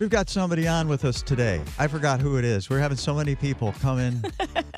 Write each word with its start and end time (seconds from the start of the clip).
We've 0.00 0.10
got 0.10 0.28
somebody 0.28 0.66
on 0.66 0.88
with 0.88 1.04
us 1.04 1.22
today. 1.22 1.62
I 1.78 1.86
forgot 1.86 2.20
who 2.20 2.36
it 2.36 2.44
is. 2.44 2.68
We're 2.68 2.80
having 2.80 2.96
so 2.96 3.14
many 3.14 3.36
people 3.36 3.72
come 3.80 3.98
in 4.00 4.22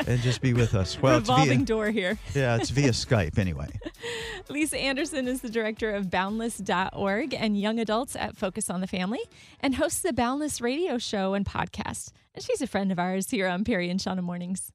and 0.07 0.21
just 0.21 0.42
be 0.42 0.53
with 0.53 0.75
us. 0.75 1.00
Well, 1.00 1.19
it's 1.19 1.28
Revolving 1.28 1.58
via, 1.60 1.67
door 1.67 1.91
here. 1.91 2.19
yeah, 2.35 2.57
it's 2.57 2.69
via 2.71 2.91
Skype 2.91 3.39
anyway. 3.39 3.68
Lisa 4.50 4.76
Anderson 4.79 5.26
is 5.26 5.41
the 5.41 5.49
director 5.49 5.91
of 5.94 6.10
Boundless.org 6.10 7.33
and 7.34 7.58
young 7.58 7.79
adults 7.81 8.14
at 8.14 8.37
Focus 8.37 8.69
on 8.69 8.83
the 8.83 8.87
Family 8.87 9.21
and 9.61 9.77
hosts 9.77 10.01
the 10.02 10.12
Boundless 10.12 10.61
radio 10.61 10.98
show 10.98 11.33
and 11.35 11.46
podcast. 11.46 12.12
And 12.35 12.45
she's 12.45 12.61
a 12.61 12.67
friend 12.67 12.93
of 12.93 12.98
ours 12.98 13.30
here 13.30 13.48
on 13.48 13.64
Perry 13.64 13.89
and 13.89 13.98
Shauna 13.98 14.23
Mornings. 14.23 14.71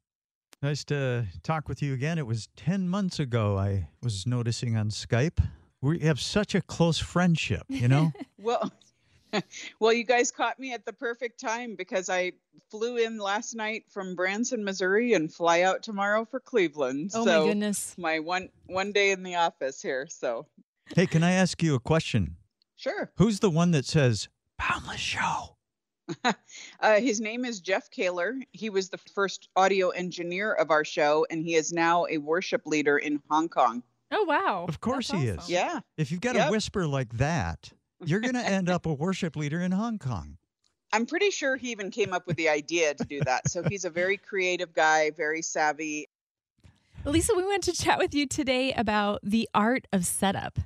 Nice 0.63 0.83
to 0.85 1.25
talk 1.43 1.69
with 1.69 1.81
you 1.83 1.93
again. 1.93 2.17
It 2.17 2.25
was 2.25 2.49
10 2.57 2.89
months 2.89 3.19
ago 3.19 3.57
I 3.57 3.87
was 4.01 4.25
noticing 4.25 4.75
on 4.75 4.89
Skype. 4.89 5.39
We 5.81 5.99
have 5.99 6.19
such 6.19 6.55
a 6.55 6.61
close 6.61 6.97
friendship, 6.99 7.63
you 7.69 7.87
know? 7.87 8.11
Well, 8.39 8.71
well, 9.79 9.93
you 9.93 10.03
guys 10.03 10.31
caught 10.31 10.59
me 10.59 10.73
at 10.73 10.85
the 10.85 10.93
perfect 10.93 11.39
time 11.39 11.75
because 11.75 12.09
I 12.09 12.33
flew 12.69 12.97
in 12.97 13.17
last 13.17 13.55
night 13.55 13.85
from 13.89 14.15
Branson, 14.15 14.63
Missouri, 14.63 15.13
and 15.13 15.33
fly 15.33 15.61
out 15.61 15.83
tomorrow 15.83 16.25
for 16.25 16.39
Cleveland. 16.39 17.11
Oh 17.13 17.25
so 17.25 17.41
my 17.41 17.47
goodness. 17.47 17.95
my 17.97 18.19
one 18.19 18.49
one 18.67 18.91
day 18.91 19.11
in 19.11 19.23
the 19.23 19.35
office 19.35 19.81
here. 19.81 20.07
So 20.09 20.47
hey, 20.95 21.07
can 21.07 21.23
I 21.23 21.31
ask 21.31 21.61
you 21.61 21.75
a 21.75 21.79
question? 21.79 22.35
sure. 22.81 23.11
Who's 23.17 23.39
the 23.39 23.49
one 23.49 23.71
that 23.71 23.85
says, 23.85 24.27
Boundless 24.57 24.99
Show? 24.99 25.55
Uh, 26.81 26.99
his 26.99 27.21
name 27.21 27.45
is 27.45 27.61
Jeff 27.61 27.89
Kaler. 27.89 28.35
He 28.51 28.69
was 28.69 28.89
the 28.89 28.97
first 28.97 29.47
audio 29.55 29.89
engineer 29.89 30.51
of 30.51 30.71
our 30.71 30.83
show, 30.83 31.25
and 31.29 31.43
he 31.43 31.55
is 31.55 31.71
now 31.71 32.05
a 32.09 32.17
worship 32.17 32.63
leader 32.65 32.97
in 32.97 33.21
Hong 33.29 33.47
Kong. 33.47 33.83
Oh, 34.11 34.23
wow. 34.23 34.65
Of 34.67 34.81
course 34.81 35.09
That's 35.09 35.21
he 35.21 35.29
is. 35.29 35.49
Yeah. 35.49 35.79
If 35.97 36.11
you've 36.11 36.19
got 36.19 36.35
a 36.35 36.49
whisper 36.49 36.85
like 36.87 37.13
that, 37.13 37.71
you're 38.05 38.19
going 38.19 38.33
to 38.35 38.45
end 38.45 38.69
up 38.69 38.85
a 38.85 38.93
worship 38.93 39.35
leader 39.35 39.61
in 39.61 39.71
Hong 39.71 39.99
Kong. 39.99 40.37
I'm 40.93 41.05
pretty 41.05 41.31
sure 41.31 41.55
he 41.55 41.71
even 41.71 41.89
came 41.89 42.13
up 42.13 42.27
with 42.27 42.35
the 42.37 42.49
idea 42.49 42.93
to 42.93 43.05
do 43.05 43.21
that. 43.21 43.49
So 43.49 43.63
he's 43.63 43.85
a 43.85 43.89
very 43.89 44.17
creative 44.17 44.73
guy, 44.73 45.11
very 45.11 45.41
savvy. 45.41 46.07
Lisa, 47.05 47.33
we 47.35 47.43
want 47.43 47.63
to 47.63 47.71
chat 47.73 47.97
with 47.97 48.13
you 48.13 48.27
today 48.27 48.73
about 48.73 49.21
the 49.23 49.47
art 49.53 49.87
of 49.93 50.05
setup. 50.05 50.59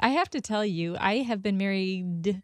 I 0.00 0.08
have 0.08 0.28
to 0.30 0.40
tell 0.40 0.64
you, 0.64 0.96
I 0.98 1.18
have 1.18 1.40
been 1.40 1.56
married 1.56 2.42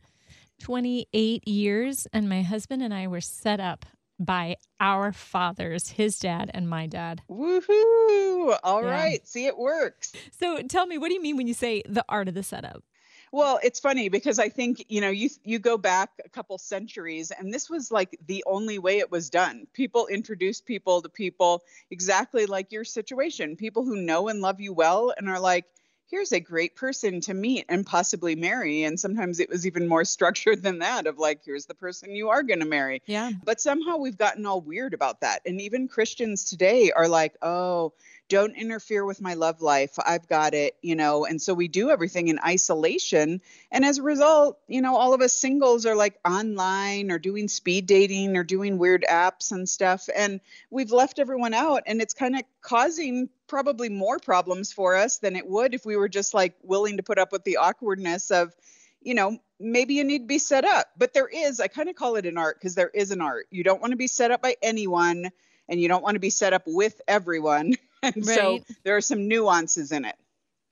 28 0.60 1.46
years, 1.48 2.06
and 2.12 2.28
my 2.28 2.42
husband 2.42 2.82
and 2.82 2.94
I 2.94 3.08
were 3.08 3.20
set 3.20 3.60
up 3.60 3.84
by 4.18 4.56
our 4.78 5.12
fathers, 5.12 5.90
his 5.90 6.18
dad 6.18 6.50
and 6.54 6.68
my 6.68 6.86
dad. 6.86 7.22
Woohoo! 7.28 8.58
All 8.62 8.84
Yeah. 8.84 8.90
right, 8.90 9.26
see, 9.26 9.46
it 9.46 9.58
works. 9.58 10.12
So 10.38 10.62
tell 10.62 10.86
me, 10.86 10.96
what 10.98 11.08
do 11.08 11.14
you 11.14 11.22
mean 11.22 11.36
when 11.36 11.46
you 11.48 11.54
say 11.54 11.82
the 11.88 12.04
art 12.08 12.28
of 12.28 12.34
the 12.34 12.42
setup? 12.42 12.84
Well, 13.32 13.60
it's 13.62 13.78
funny 13.78 14.08
because 14.08 14.38
I 14.38 14.48
think, 14.48 14.84
you 14.88 15.00
know, 15.00 15.10
you 15.10 15.30
you 15.44 15.58
go 15.58 15.78
back 15.78 16.10
a 16.24 16.28
couple 16.28 16.58
centuries 16.58 17.30
and 17.30 17.52
this 17.54 17.70
was 17.70 17.92
like 17.92 18.18
the 18.26 18.42
only 18.46 18.78
way 18.78 18.98
it 18.98 19.10
was 19.10 19.30
done. 19.30 19.66
People 19.72 20.08
introduce 20.08 20.60
people 20.60 21.00
to 21.02 21.08
people 21.08 21.62
exactly 21.90 22.46
like 22.46 22.72
your 22.72 22.84
situation. 22.84 23.56
People 23.56 23.84
who 23.84 23.96
know 23.96 24.28
and 24.28 24.40
love 24.40 24.60
you 24.60 24.72
well 24.72 25.14
and 25.16 25.28
are 25.28 25.38
like, 25.38 25.64
here's 26.10 26.32
a 26.32 26.40
great 26.40 26.74
person 26.74 27.20
to 27.20 27.32
meet 27.32 27.64
and 27.68 27.86
possibly 27.86 28.34
marry. 28.34 28.82
And 28.82 28.98
sometimes 28.98 29.38
it 29.38 29.48
was 29.48 29.64
even 29.64 29.86
more 29.86 30.04
structured 30.16 30.62
than 30.62 30.80
that 30.80 31.06
of 31.06 31.18
like, 31.18 31.42
here's 31.44 31.66
the 31.66 31.74
person 31.74 32.14
you 32.14 32.30
are 32.30 32.42
going 32.42 32.60
to 32.60 32.66
marry. 32.66 33.00
Yeah. 33.06 33.30
But 33.44 33.60
somehow 33.60 33.96
we've 33.96 34.18
gotten 34.18 34.44
all 34.44 34.60
weird 34.60 34.92
about 34.92 35.20
that. 35.20 35.42
And 35.46 35.60
even 35.60 35.86
Christians 35.86 36.44
today 36.44 36.90
are 36.90 37.06
like, 37.06 37.36
oh, 37.42 37.92
don't 38.30 38.56
interfere 38.56 39.04
with 39.04 39.20
my 39.20 39.34
love 39.34 39.60
life. 39.60 39.98
I've 39.98 40.28
got 40.28 40.54
it, 40.54 40.76
you 40.80 40.94
know. 40.94 41.26
And 41.26 41.42
so 41.42 41.52
we 41.52 41.66
do 41.68 41.90
everything 41.90 42.28
in 42.28 42.38
isolation. 42.38 43.42
And 43.72 43.84
as 43.84 43.98
a 43.98 44.02
result, 44.02 44.58
you 44.68 44.80
know, 44.80 44.96
all 44.96 45.12
of 45.12 45.20
us 45.20 45.32
singles 45.34 45.84
are 45.84 45.96
like 45.96 46.16
online 46.24 47.10
or 47.10 47.18
doing 47.18 47.48
speed 47.48 47.86
dating 47.86 48.36
or 48.36 48.44
doing 48.44 48.78
weird 48.78 49.04
apps 49.10 49.50
and 49.50 49.68
stuff. 49.68 50.08
And 50.16 50.40
we've 50.70 50.92
left 50.92 51.18
everyone 51.18 51.52
out. 51.52 51.82
And 51.86 52.00
it's 52.00 52.14
kind 52.14 52.36
of 52.36 52.42
causing 52.62 53.28
probably 53.48 53.88
more 53.88 54.20
problems 54.20 54.72
for 54.72 54.94
us 54.94 55.18
than 55.18 55.34
it 55.34 55.46
would 55.46 55.74
if 55.74 55.84
we 55.84 55.96
were 55.96 56.08
just 56.08 56.32
like 56.32 56.54
willing 56.62 56.98
to 56.98 57.02
put 57.02 57.18
up 57.18 57.32
with 57.32 57.42
the 57.42 57.56
awkwardness 57.56 58.30
of, 58.30 58.54
you 59.02 59.14
know, 59.14 59.38
maybe 59.58 59.94
you 59.94 60.04
need 60.04 60.20
to 60.20 60.26
be 60.26 60.38
set 60.38 60.64
up. 60.64 60.86
But 60.96 61.14
there 61.14 61.28
is, 61.28 61.58
I 61.58 61.66
kind 61.66 61.88
of 61.88 61.96
call 61.96 62.14
it 62.14 62.26
an 62.26 62.38
art 62.38 62.58
because 62.60 62.76
there 62.76 62.90
is 62.94 63.10
an 63.10 63.20
art. 63.20 63.48
You 63.50 63.64
don't 63.64 63.80
want 63.80 63.90
to 63.90 63.96
be 63.96 64.06
set 64.06 64.30
up 64.30 64.40
by 64.40 64.54
anyone 64.62 65.30
and 65.68 65.80
you 65.80 65.88
don't 65.88 66.02
want 66.04 66.14
to 66.14 66.20
be 66.20 66.30
set 66.30 66.52
up 66.52 66.62
with 66.66 67.00
everyone. 67.08 67.74
And 68.14 68.24
so 68.24 68.60
there 68.82 68.96
are 68.96 69.02
some 69.02 69.28
nuances 69.28 69.92
in 69.92 70.04
it. 70.04 70.16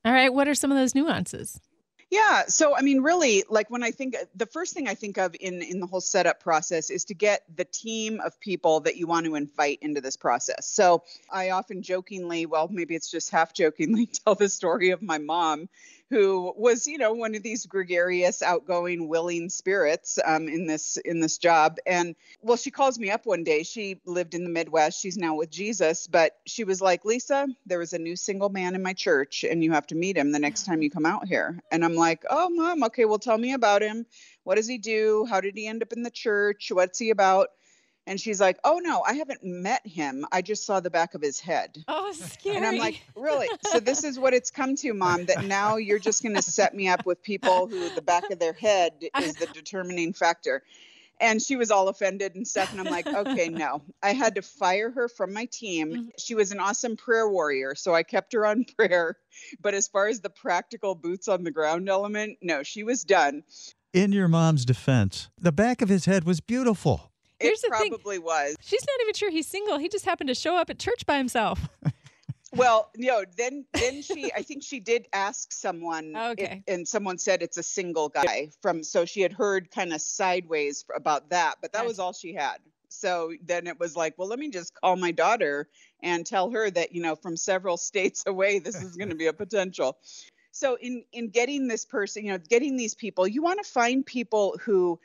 All 0.05 0.13
right. 0.13 0.33
What 0.33 0.49
are 0.49 0.55
some 0.55 0.73
of 0.73 0.79
those 0.79 0.95
nuances? 0.95 1.61
Yeah. 2.11 2.45
So 2.47 2.75
I 2.75 2.81
mean, 2.81 3.03
really, 3.03 3.45
like 3.51 3.71
when 3.71 3.83
I 3.83 3.91
think 3.91 4.17
the 4.35 4.47
first 4.47 4.73
thing 4.73 4.89
I 4.89 4.95
think 4.95 5.19
of 5.19 5.37
in 5.39 5.61
in 5.61 5.79
the 5.79 5.87
whole 5.87 6.01
setup 6.01 6.41
process 6.41 6.89
is 6.89 7.05
to 7.07 7.15
get 7.15 7.43
the 7.55 7.67
team 7.67 8.21
of 8.25 8.41
people 8.41 8.81
that 8.81 8.97
you 8.97 9.07
want 9.07 9.27
to 9.27 9.35
invite 9.35 9.81
into 9.83 10.01
this 10.01 10.17
process. 10.17 10.67
So 10.67 11.03
I 11.31 11.51
often 11.51 11.83
jokingly, 11.83 12.47
well, 12.47 12.69
maybe 12.71 12.95
it's 12.95 13.11
just 13.11 13.31
half 13.31 13.53
jokingly, 13.53 14.07
tell 14.25 14.35
the 14.35 14.49
story 14.49 14.91
of 14.91 15.03
my 15.03 15.19
mom, 15.19 15.69
who 16.11 16.53
was, 16.57 16.87
you 16.87 16.99
know, 16.99 17.13
one 17.13 17.35
of 17.35 17.43
these 17.43 17.67
gregarious, 17.67 18.43
outgoing, 18.43 19.09
willing 19.09 19.49
spirits 19.49 20.19
um, 20.25 20.49
in 20.49 20.67
this 20.67 20.97
in 21.05 21.21
this 21.21 21.39
job. 21.39 21.77
And 21.87 22.15
well, 22.41 22.57
she 22.57 22.71
calls 22.71 22.99
me 22.99 23.11
up 23.11 23.27
one 23.27 23.45
day. 23.45 23.63
She 23.63 24.01
lived 24.07 24.35
in 24.35 24.45
the 24.45 24.51
Midwest. 24.51 25.01
She's 25.01 25.19
now 25.19 25.35
with 25.35 25.51
Jesus, 25.51 26.07
but 26.07 26.39
she 26.47 26.65
was 26.65 26.81
like, 26.81 27.05
Lisa, 27.05 27.47
there 27.67 27.79
was 27.79 27.93
a 27.93 27.99
new 27.99 28.17
single 28.17 28.49
man 28.49 28.75
in 28.75 28.83
my 28.83 28.93
church, 28.93 29.45
and 29.45 29.63
you 29.63 29.73
have 29.73 29.87
to 29.89 29.95
meet 29.95 30.17
him 30.17 30.33
the 30.33 30.39
next 30.39 30.65
time 30.65 30.83
you 30.83 30.91
come 30.91 31.07
out 31.07 31.29
here. 31.29 31.59
And 31.71 31.85
I'm 31.85 31.95
like, 31.95 32.25
oh, 32.31 32.49
mom, 32.51 32.85
okay, 32.85 33.05
well, 33.05 33.19
tell 33.19 33.39
me 33.39 33.53
about 33.53 33.83
him. 33.83 34.07
What 34.45 34.57
does 34.57 34.69
he 34.69 34.79
do? 34.79 35.27
How 35.29 35.41
did 35.41 35.57
he 35.57 35.67
end 35.67 35.83
up 35.83 35.93
in 35.93 36.03
the 36.03 36.11
church? 36.11 36.71
What's 36.73 36.99
he 36.99 37.11
about? 37.11 37.49
And 38.09 38.19
she's 38.19 38.41
like, 38.41 38.59
oh, 38.65 38.81
no, 38.83 39.03
I 39.07 39.13
haven't 39.13 39.45
met 39.45 39.87
him. 39.87 40.25
I 40.33 40.41
just 40.41 40.65
saw 40.65 40.81
the 40.81 40.89
back 40.89 41.15
of 41.15 41.21
his 41.21 41.39
head. 41.39 41.85
Oh, 41.87 42.11
scary. 42.13 42.57
And 42.57 42.65
I'm 42.67 42.79
like, 42.79 43.03
really? 43.15 43.49
So 43.71 43.81
this 43.81 44.03
is 44.03 44.19
what 44.19 44.33
it's 44.33 44.51
come 44.51 44.75
to, 44.77 44.95
mom, 44.95 45.27
that 45.27 45.45
now 45.45 45.77
you're 45.77 45.99
just 45.99 46.23
going 46.23 46.35
to 46.35 46.41
set 46.43 46.75
me 46.75 46.89
up 46.89 47.05
with 47.05 47.23
people 47.23 47.67
who 47.67 47.91
the 47.95 48.01
back 48.01 48.31
of 48.31 48.39
their 48.39 48.55
head 48.55 48.95
is 49.21 49.37
the 49.37 49.47
determining 49.47 50.15
factor. 50.15 50.63
And 51.21 51.43
she 51.43 51.57
was 51.57 51.71
all 51.71 51.89
offended 51.89 52.35
and 52.35 52.49
stuff. 52.49 52.71
And 52.71 52.81
I'm 52.81 52.87
like, 52.87 53.07
okay, 53.07 53.49
no. 53.65 53.83
I 54.03 54.15
had 54.15 54.37
to 54.37 54.43
fire 54.43 54.91
her 54.91 55.09
from 55.09 55.35
my 55.35 55.45
team. 55.45 55.93
Mhm. 55.93 56.11
She 56.19 56.35
was 56.35 56.51
an 56.51 56.61
awesome 56.61 56.97
prayer 56.97 57.29
warrior. 57.29 57.75
So 57.75 57.95
I 57.95 58.05
kept 58.05 58.33
her 58.33 58.47
on 58.47 58.65
prayer. 58.77 59.17
But 59.61 59.75
as 59.75 59.87
far 59.87 60.09
as 60.09 60.21
the 60.21 60.31
practical 60.31 60.95
boots 60.95 61.29
on 61.29 61.45
the 61.45 61.51
ground 61.51 61.91
element, 61.91 62.39
no, 62.41 62.63
she 62.63 62.85
was 62.85 63.05
done. 63.05 63.43
In 63.93 64.13
your 64.13 64.29
mom's 64.29 64.65
defense, 64.65 65.29
the 65.39 65.53
back 65.53 65.83
of 65.83 65.89
his 65.91 66.07
head 66.07 66.25
was 66.25 66.41
beautiful. 66.41 67.13
Here's 67.41 67.63
it 67.63 67.71
the 67.71 67.77
thing. 67.77 67.91
probably 67.91 68.19
was. 68.19 68.57
She's 68.61 68.85
not 68.87 69.01
even 69.03 69.15
sure 69.15 69.31
he's 69.31 69.47
single. 69.47 69.79
He 69.79 69.89
just 69.89 70.05
happened 70.05 70.29
to 70.29 70.35
show 70.35 70.57
up 70.57 70.71
at 70.71 70.79
church 70.79 71.07
by 71.07 71.17
himself. 71.19 71.69
Well, 72.55 72.91
no, 72.97 73.25
then 73.37 73.67
then 73.75 74.01
she 74.01 74.33
I 74.33 74.41
think 74.43 74.63
she 74.63 74.81
did 74.81 75.07
ask 75.13 75.53
someone 75.53 76.13
Oh, 76.17 76.35
it- 76.37 76.63
and 76.67 76.89
someone 76.89 77.19
said 77.19 77.43
it's 77.43 77.59
a 77.59 77.63
single 77.63 78.09
guy 78.09 78.49
from 78.63 78.83
so 78.83 79.05
she 79.05 79.21
had 79.21 79.33
heard 79.33 79.71
kind 79.71 79.93
of 79.93 80.01
sideways 80.01 80.85
about 80.95 81.29
that, 81.31 81.57
but 81.61 81.73
that 81.73 81.85
was 81.87 81.99
all 81.99 82.13
she 82.13 82.33
had. 82.35 82.57
So 82.89 83.35
then 83.45 83.67
it 83.67 83.79
was 83.79 83.97
like, 83.97 84.15
well, 84.17 84.29
let 84.29 84.39
me 84.39 84.49
just 84.49 84.75
call 84.81 84.97
my 84.97 85.11
daughter 85.11 85.69
and 86.03 86.25
tell 86.25 86.51
her 86.51 86.71
that, 86.71 86.95
you 86.95 87.03
know, 87.03 87.17
from 87.17 87.37
several 87.37 87.77
states 87.91 88.25
away 88.27 88.61
this 88.61 88.77
is 88.77 88.97
going 88.97 89.11
to 89.11 89.15
be 89.15 89.27
a 89.27 89.33
potential. 89.35 89.99
So 90.51 90.79
in 90.81 91.05
in 91.13 91.29
getting 91.29 91.69
this 91.69 91.85
person, 91.85 92.25
you 92.25 92.33
know, 92.33 92.39
getting 92.39 92.77
these 92.79 92.95
people, 92.95 93.29
you 93.29 93.43
want 93.43 93.63
to 93.63 93.71
find 93.71 94.07
people 94.07 94.59
who 94.63 94.99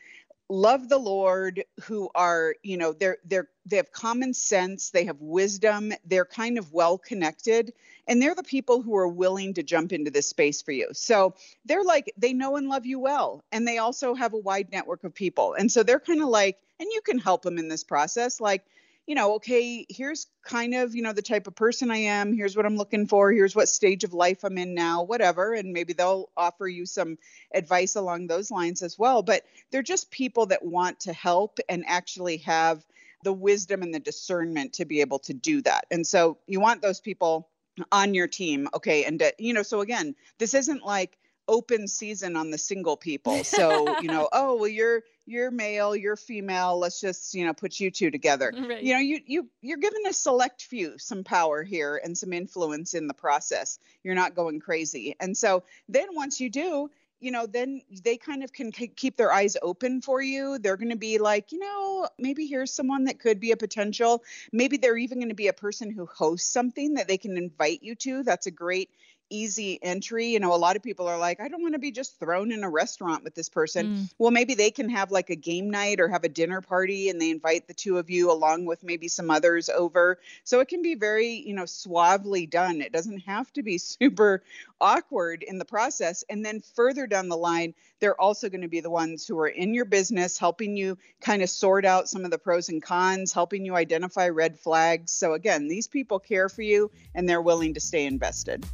love 0.50 0.90
the 0.90 0.98
lord 0.98 1.64
who 1.84 2.10
are 2.14 2.56
you 2.64 2.78
know 2.78 2.94
they're 2.94 3.18
they're 3.26 3.48
they 3.66 3.78
have 3.78 3.92
common 3.92 4.34
sense 4.34 4.90
they 4.90 5.06
have 5.06 5.20
wisdom 5.20 5.94
they're 6.06 6.26
kind 6.26 6.58
of 6.58 6.72
well 6.74 6.98
connected 6.98 7.74
and 8.08 8.22
they're 8.22 8.36
the 8.36 8.44
people 8.44 8.82
who 8.82 8.96
are 8.96 9.08
willing 9.08 9.54
to 9.54 9.64
jump 9.64 9.94
into 9.94 10.12
this 10.12 10.28
space 10.28 10.62
for 10.62 10.72
you. 10.72 10.90
So 10.94 11.36
they're 11.66 11.84
like 11.84 12.14
they 12.18 12.34
know 12.34 12.56
and 12.58 12.68
love 12.68 12.86
you 12.86 13.00
well 13.00 13.44
and 13.52 13.68
they 13.68 13.78
also 13.78 14.14
have 14.14 14.34
a 14.34 14.38
wide 14.38 14.72
network 14.72 15.04
of 15.04 15.14
people. 15.14 15.54
And 15.54 15.72
so 15.72 15.84
they're 15.84 16.00
kind 16.00 16.22
of 16.22 16.30
like 16.30 16.58
and 16.80 16.90
you 16.92 17.02
can 17.02 17.20
help 17.20 17.44
them 17.44 17.58
in 17.58 17.68
this 17.68 17.84
process 17.84 18.42
like 18.42 18.66
you 19.06 19.16
know 19.16 19.36
okay 19.36 19.86
here's 19.90 20.28
kind 20.44 20.74
of 20.74 20.96
you 20.96 21.02
know 21.02 21.14
the 21.14 21.22
type 21.22 21.48
of 21.48 21.56
person 21.56 21.92
i 21.92 21.98
am 21.98 22.34
here's 22.34 22.56
what 22.56 22.66
i'm 22.66 22.78
looking 22.78 23.08
for 23.08 23.32
here's 23.32 23.56
what 23.56 23.68
stage 23.68 24.04
of 24.04 24.14
life 24.14 24.44
i'm 24.44 24.58
in 24.58 24.74
now 24.74 25.04
whatever 25.04 25.54
and 25.54 25.74
maybe 25.74 25.94
they'll 25.94 26.30
offer 26.38 26.68
you 26.68 26.86
some 26.86 27.18
advice 27.54 27.96
along 27.96 28.28
those 28.28 28.50
lines 28.50 28.82
as 28.82 28.98
well 28.98 29.22
but 29.22 29.44
they're 29.72 29.84
just 29.84 30.12
people 30.12 30.46
that 30.46 30.64
want 30.64 31.00
to 31.00 31.14
help 31.14 31.60
and 31.70 31.84
actually 31.88 32.38
have 32.38 32.86
the 33.24 33.34
wisdom 33.34 33.82
and 33.82 33.94
the 33.94 34.00
discernment 34.00 34.74
to 34.74 34.86
be 34.86 35.02
able 35.02 35.20
to 35.20 35.34
do 35.34 35.62
that. 35.62 35.86
And 35.90 36.06
so 36.06 36.38
you 36.46 36.60
want 36.60 36.82
those 36.82 37.00
people 37.00 37.50
on 37.92 38.14
your 38.14 38.28
team. 38.28 38.68
Okay. 38.76 39.06
And, 39.06 39.22
uh, 39.22 39.32
you 39.40 39.54
know, 39.54 39.64
so 39.64 39.82
again, 39.82 40.16
this 40.38 40.54
isn't 40.54 40.86
like 40.86 41.18
open 41.48 41.88
season 41.88 42.36
on 42.36 42.52
the 42.52 42.58
single 42.58 42.98
people. 42.98 43.44
So, 43.44 44.00
you 44.00 44.08
know, 44.08 44.30
oh, 44.34 44.56
well, 44.56 44.68
you're, 44.68 45.04
you're 45.26 45.52
male, 45.52 45.96
you're 45.96 46.16
female. 46.16 46.80
Let's 46.80 47.00
just, 47.00 47.34
you 47.34 47.46
know, 47.46 47.54
put 47.54 47.80
you 47.80 47.92
two 47.92 48.12
together. 48.12 48.52
Right. 48.64 48.82
You 48.82 48.94
know, 48.94 49.00
you, 49.00 49.20
you, 49.26 49.50
you're 49.62 49.78
giving 49.78 50.08
a 50.08 50.14
select 50.14 50.64
few 50.64 50.98
some 50.98 51.26
power 51.26 51.64
here 51.64 52.00
and 52.02 52.18
some 52.18 52.32
influence 52.32 52.94
in 52.94 53.08
the 53.08 53.14
process. 53.14 53.78
You're 54.04 54.16
not 54.16 54.36
going 54.36 54.62
crazy. 54.62 55.18
And 55.20 55.36
so 55.36 55.64
then 55.90 56.08
once 56.14 56.40
you 56.40 56.50
do, 56.50 56.90
you 57.24 57.32
know, 57.32 57.46
then 57.46 57.82
they 58.04 58.18
kind 58.18 58.44
of 58.44 58.52
can 58.52 58.72
keep 58.72 59.16
their 59.16 59.32
eyes 59.32 59.56
open 59.62 60.02
for 60.02 60.22
you. 60.22 60.60
They're 60.60 60.76
going 60.76 60.90
to 60.90 60.98
be 60.98 61.20
like, 61.20 61.54
you 61.54 61.60
know, 61.60 62.08
maybe 62.20 62.46
here's 62.46 62.74
someone 62.74 63.06
that 63.06 63.20
could 63.20 63.40
be 63.40 63.52
a 63.52 63.58
potential. 63.58 64.24
Maybe 64.52 64.76
they're 64.76 64.98
even 64.98 65.20
going 65.20 65.30
to 65.30 65.36
be 65.36 65.48
a 65.48 65.54
person 65.54 65.90
who 65.90 66.06
hosts 66.06 66.52
something 66.52 66.96
that 66.96 67.08
they 67.08 67.18
can 67.18 67.38
invite 67.38 67.82
you 67.82 67.96
to. 67.96 68.24
That's 68.24 68.48
a 68.48 68.52
great 68.52 68.90
easy 69.30 69.80
entry. 69.82 70.28
You 70.28 70.40
know, 70.40 70.54
a 70.54 70.58
lot 70.58 70.76
of 70.76 70.84
people 70.84 71.08
are 71.08 71.18
like, 71.18 71.40
I 71.40 71.48
don't 71.48 71.62
want 71.62 71.74
to 71.74 71.80
be 71.80 71.92
just 71.92 72.20
thrown 72.20 72.52
in 72.52 72.64
a 72.64 72.70
restaurant 72.70 73.24
with 73.24 73.36
this 73.36 73.50
person. 73.50 73.88
Mm. 73.88 74.14
Well, 74.18 74.32
maybe 74.32 74.54
they 74.54 74.72
can 74.72 74.90
have 74.90 75.12
like 75.12 75.30
a 75.30 75.36
game 75.36 75.70
night 75.70 76.00
or 76.00 76.08
have 76.08 76.24
a 76.24 76.30
dinner 76.30 76.62
party 76.62 77.10
and 77.10 77.20
they 77.20 77.30
invite 77.30 77.68
the 77.68 77.74
two 77.74 77.98
of 77.98 78.10
you 78.10 78.32
along 78.32 78.66
with 78.66 78.84
maybe 78.84 79.08
some 79.08 79.30
others 79.30 79.70
over. 79.70 80.20
So 80.44 80.60
it 80.60 80.68
can 80.68 80.82
be 80.82 80.96
very, 80.96 81.30
you 81.30 81.54
know, 81.54 81.66
suavely 81.66 82.46
done. 82.46 82.82
It 82.82 82.94
doesn't 82.94 83.20
have 83.20 83.52
to 83.54 83.64
be 83.64 83.78
super 83.80 84.44
awkward 84.80 85.44
in 85.44 85.58
the 85.58 85.66
process. 85.66 86.24
And 86.30 86.46
then 86.46 86.62
further 86.76 87.08
down 87.08 87.30
the 87.30 87.38
line, 87.38 87.74
they're 88.00 88.20
also 88.20 88.50
going 88.50 88.62
to 88.62 88.68
be 88.68 88.82
the 88.82 88.90
ones 88.90 89.26
who 89.26 89.40
are 89.40 89.48
in 89.48 89.74
your 89.74 89.86
business, 89.86 90.38
helping 90.38 90.76
you 90.76 90.98
kind 91.22 91.42
of 91.42 91.50
sort 91.50 91.86
out 91.86 92.10
some 92.10 92.26
of 92.26 92.32
the 92.32 92.38
pros 92.38 92.70
and 92.70 92.84
cons, 92.84 93.32
helping 93.32 93.66
you 93.66 93.76
identify 93.76 94.28
red 94.28 94.60
flags. 94.60 95.12
So 95.12 95.34
again, 95.34 95.68
these 95.68 95.88
people 95.88 96.20
care 96.20 96.50
for 96.50 96.62
you 96.62 96.92
and 97.16 97.28
they're 97.28 97.42
willing 97.42 97.76
to 97.76 97.80
stay 97.80 98.06
invested. 98.06 98.66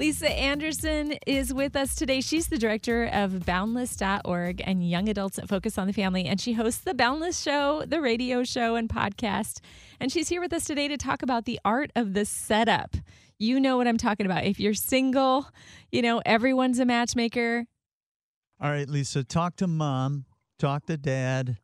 Lisa 0.00 0.30
Anderson 0.30 1.12
is 1.26 1.52
with 1.52 1.76
us 1.76 1.94
today. 1.94 2.22
She's 2.22 2.46
the 2.46 2.56
director 2.56 3.10
of 3.12 3.44
Boundless.org 3.44 4.62
and 4.64 4.82
Young 4.88 5.10
Adults 5.10 5.36
that 5.36 5.46
Focus 5.46 5.76
on 5.76 5.86
the 5.86 5.92
Family, 5.92 6.24
and 6.24 6.40
she 6.40 6.54
hosts 6.54 6.80
the 6.84 6.94
Boundless 6.94 7.38
Show, 7.38 7.84
the 7.86 8.00
radio 8.00 8.42
show, 8.42 8.76
and 8.76 8.88
podcast. 8.88 9.60
And 10.00 10.10
she's 10.10 10.30
here 10.30 10.40
with 10.40 10.54
us 10.54 10.64
today 10.64 10.88
to 10.88 10.96
talk 10.96 11.22
about 11.22 11.44
the 11.44 11.60
art 11.66 11.92
of 11.94 12.14
the 12.14 12.24
setup. 12.24 12.96
You 13.38 13.60
know 13.60 13.76
what 13.76 13.86
I'm 13.86 13.98
talking 13.98 14.24
about. 14.24 14.44
If 14.44 14.58
you're 14.58 14.72
single, 14.72 15.46
you 15.92 16.00
know, 16.00 16.22
everyone's 16.24 16.78
a 16.78 16.86
matchmaker. 16.86 17.66
All 18.58 18.70
right, 18.70 18.88
Lisa, 18.88 19.22
talk 19.22 19.56
to 19.56 19.66
mom, 19.66 20.24
talk 20.58 20.86
to 20.86 20.96
dad. 20.96 21.58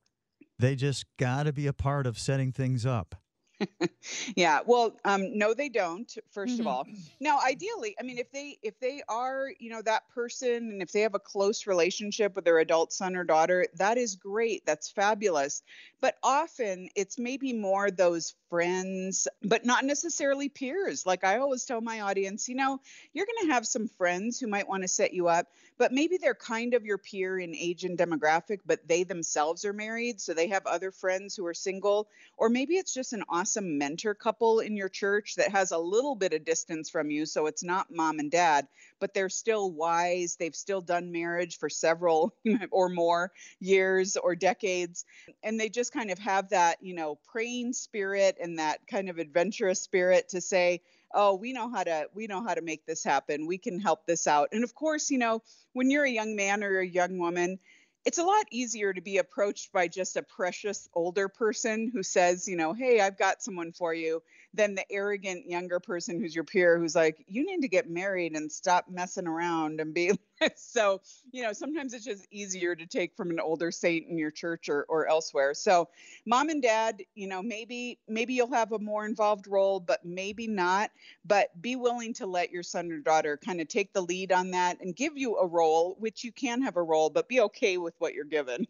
They 0.59 0.77
just 0.77 1.07
got 1.19 1.45
to 1.45 1.55
be 1.55 1.67
a 1.67 1.73
part 1.73 2.07
of 2.07 2.19
setting 2.19 2.53
things 2.53 2.85
up. 2.85 3.15
yeah 4.37 4.61
well 4.67 4.97
um, 5.05 5.37
no 5.39 5.55
they 5.55 5.69
don't 5.69 6.19
1st 6.35 6.45
mm-hmm. 6.45 6.61
of 6.61 6.67
all. 6.67 6.87
Now 7.21 7.39
ideally 7.45 7.95
i 7.99 8.03
mean 8.03 8.19
if 8.19 8.31
they 8.31 8.59
if 8.63 8.79
they 8.81 9.03
are 9.09 9.49
you 9.59 9.71
know 9.71 9.83
that 9.83 10.09
person 10.15 10.71
and 10.71 10.83
if 10.83 10.93
they 10.93 11.01
have 11.01 11.15
a 11.15 11.19
close 11.19 11.67
relationship 11.67 12.37
with 12.37 12.45
their 12.45 12.59
adult 12.59 12.93
son 12.93 13.17
or 13.17 13.25
daughter 13.25 13.67
that 13.77 13.99
is 13.99 14.17
great 14.17 14.65
that's 14.67 14.91
fabulous. 14.91 15.63
But 16.01 16.17
often 16.23 16.89
it's 16.95 17.19
maybe 17.19 17.53
more 17.53 17.91
those 17.91 18.35
friends 18.51 19.27
but 19.43 19.65
not 19.65 19.85
necessarily 19.85 20.49
peers. 20.49 21.07
Like 21.07 21.25
i 21.25 21.39
always 21.39 21.65
tell 21.65 21.81
my 21.81 22.01
audience 22.01 22.49
you 22.49 22.57
know 22.57 22.81
you're 23.13 23.27
going 23.27 23.49
to 23.49 23.55
have 23.55 23.67
some 23.67 23.89
friends 23.89 24.39
who 24.39 24.47
might 24.47 24.69
want 24.69 24.83
to 24.83 24.89
set 24.89 25.13
you 25.13 25.29
up 25.29 25.47
but 25.79 25.93
maybe 25.93 26.19
they're 26.19 26.35
kind 26.35 26.75
of 26.75 26.85
your 26.85 26.99
peer 26.99 27.39
in 27.39 27.55
age 27.55 27.85
and 27.85 27.99
demographic 27.99 28.61
but 28.67 28.87
they 28.89 29.05
themselves 29.05 29.65
are 29.65 29.73
married 29.73 30.21
so 30.21 30.35
they 30.35 30.49
have 30.49 30.67
other 30.67 30.91
friends 30.91 31.35
who 31.37 31.47
are 31.47 31.55
single 31.55 32.09
or 32.39 32.49
maybe 32.49 32.75
it's 32.75 32.93
just 32.93 33.13
an 33.13 33.25
awesome 33.29 33.79
mentor 33.79 34.15
couple 34.15 34.61
in 34.61 34.77
your 34.77 34.89
church 34.89 35.37
that 35.37 35.53
has 35.53 35.71
a 35.71 35.79
little 35.79 36.15
bit 36.15 36.35
of 36.35 36.45
distance 36.45 36.91
from 36.91 37.11
you. 37.11 37.25
So 37.25 37.47
it's 37.47 37.65
not 37.65 37.87
mom 37.91 38.19
and 38.19 38.31
dad, 38.31 38.69
but 39.01 39.15
they're 39.15 39.29
still 39.29 39.71
wise. 39.71 40.37
They've 40.37 40.55
still 40.55 40.81
done 40.81 41.13
marriage 41.13 41.59
for 41.59 41.71
several 41.71 42.35
or 42.71 42.89
more 42.89 43.33
years 43.59 44.17
or 44.17 44.37
decades. 44.37 45.05
And 45.43 45.59
they 45.59 45.69
just 45.69 45.93
kind 45.93 46.11
of 46.11 46.19
have 46.19 46.51
that, 46.51 46.83
you 46.83 46.95
know, 46.95 47.19
praying 47.27 47.73
spirit 47.73 48.37
and 48.41 48.59
that 48.59 48.87
kind 48.87 49.09
of 49.09 49.19
adventurous 49.19 49.81
spirit 49.81 50.29
to 50.31 50.41
say, 50.41 50.83
oh 51.17 51.35
we 51.35 51.53
know 51.53 51.69
how 51.69 51.83
to 51.83 52.07
we 52.15 52.29
know 52.29 52.45
how 52.47 52.55
to 52.55 52.63
make 52.63 52.87
this 52.87 53.03
happen. 53.03 53.47
We 53.47 53.59
can 53.59 53.81
help 53.81 54.07
this 54.07 54.27
out. 54.27 54.51
And 54.53 54.63
of 54.63 54.75
course 54.75 55.11
you 55.11 55.19
know 55.19 55.43
when 55.73 55.91
you're 55.91 56.05
a 56.05 56.11
young 56.11 56.37
man 56.37 56.63
or 56.63 56.79
a 56.79 56.87
young 56.87 57.19
woman 57.19 57.59
it's 58.07 58.19
a 58.19 58.25
lot 58.25 58.47
easier 58.53 58.93
to 58.93 59.01
be 59.01 59.19
approached 59.19 59.73
by 59.73 59.89
just 59.89 60.17
a 60.17 60.23
precious 60.23 60.89
older 60.95 61.29
person 61.29 61.91
who 61.93 62.05
says, 62.05 62.47
you 62.47 62.57
know, 62.57 62.73
hey, 62.73 63.01
I've 63.01 63.19
got 63.19 63.43
someone 63.43 63.73
for 63.73 63.93
you, 63.93 64.23
than 64.57 64.75
the 64.75 64.91
arrogant 64.91 65.49
younger 65.49 65.79
person 65.79 66.21
who's 66.21 66.35
your 66.35 66.45
peer 66.45 66.79
who's 66.79 66.95
like, 66.95 67.25
you 67.29 67.45
need 67.45 67.63
to 67.63 67.69
get 67.69 67.89
married 67.89 68.35
and 68.35 68.51
stop 68.51 68.87
messing 68.89 69.27
around 69.27 69.81
and 69.81 69.95
be 69.95 70.13
so, 70.57 71.01
you 71.33 71.43
know, 71.43 71.53
sometimes 71.53 71.95
it's 71.95 72.05
just 72.05 72.27
easier 72.31 72.75
to 72.75 72.87
take 72.87 73.17
from 73.17 73.31
an 73.31 73.41
older 73.41 73.71
saint 73.71 74.07
in 74.09 74.19
your 74.19 74.31
church 74.31 74.69
or, 74.69 74.85
or 74.89 75.09
elsewhere. 75.09 75.55
So 75.55 75.89
mom 76.27 76.49
and 76.49 76.63
dad, 76.63 77.03
you 77.15 77.27
know, 77.27 77.43
maybe 77.43 77.99
maybe 78.09 78.35
you'll 78.35 78.53
have 78.53 78.73
a 78.73 78.79
more 78.79 79.07
involved 79.07 79.47
role, 79.47 79.81
but 79.81 80.05
maybe 80.05 80.47
not. 80.47 80.91
But 81.25 81.61
be 81.61 81.77
willing 81.77 82.13
to 82.15 82.27
let 82.27 82.51
your 82.51 82.63
son 82.63 82.91
or 82.93 82.99
daughter 82.99 83.39
kind 83.43 83.61
of 83.61 83.69
take 83.69 83.93
the 83.93 84.03
lead 84.03 84.33
on 84.33 84.51
that 84.51 84.81
and 84.81 84.95
give 84.95 85.17
you 85.17 85.37
a 85.37 85.47
role, 85.47 85.97
which 85.99 86.25
you 86.25 86.33
can 86.33 86.63
have 86.63 86.77
a 86.77 86.83
role, 86.83 87.11
but 87.11 87.29
be 87.29 87.41
okay 87.41 87.79
with 87.79 87.95
what 87.99 88.15
you're 88.15 88.25
given. 88.25 88.67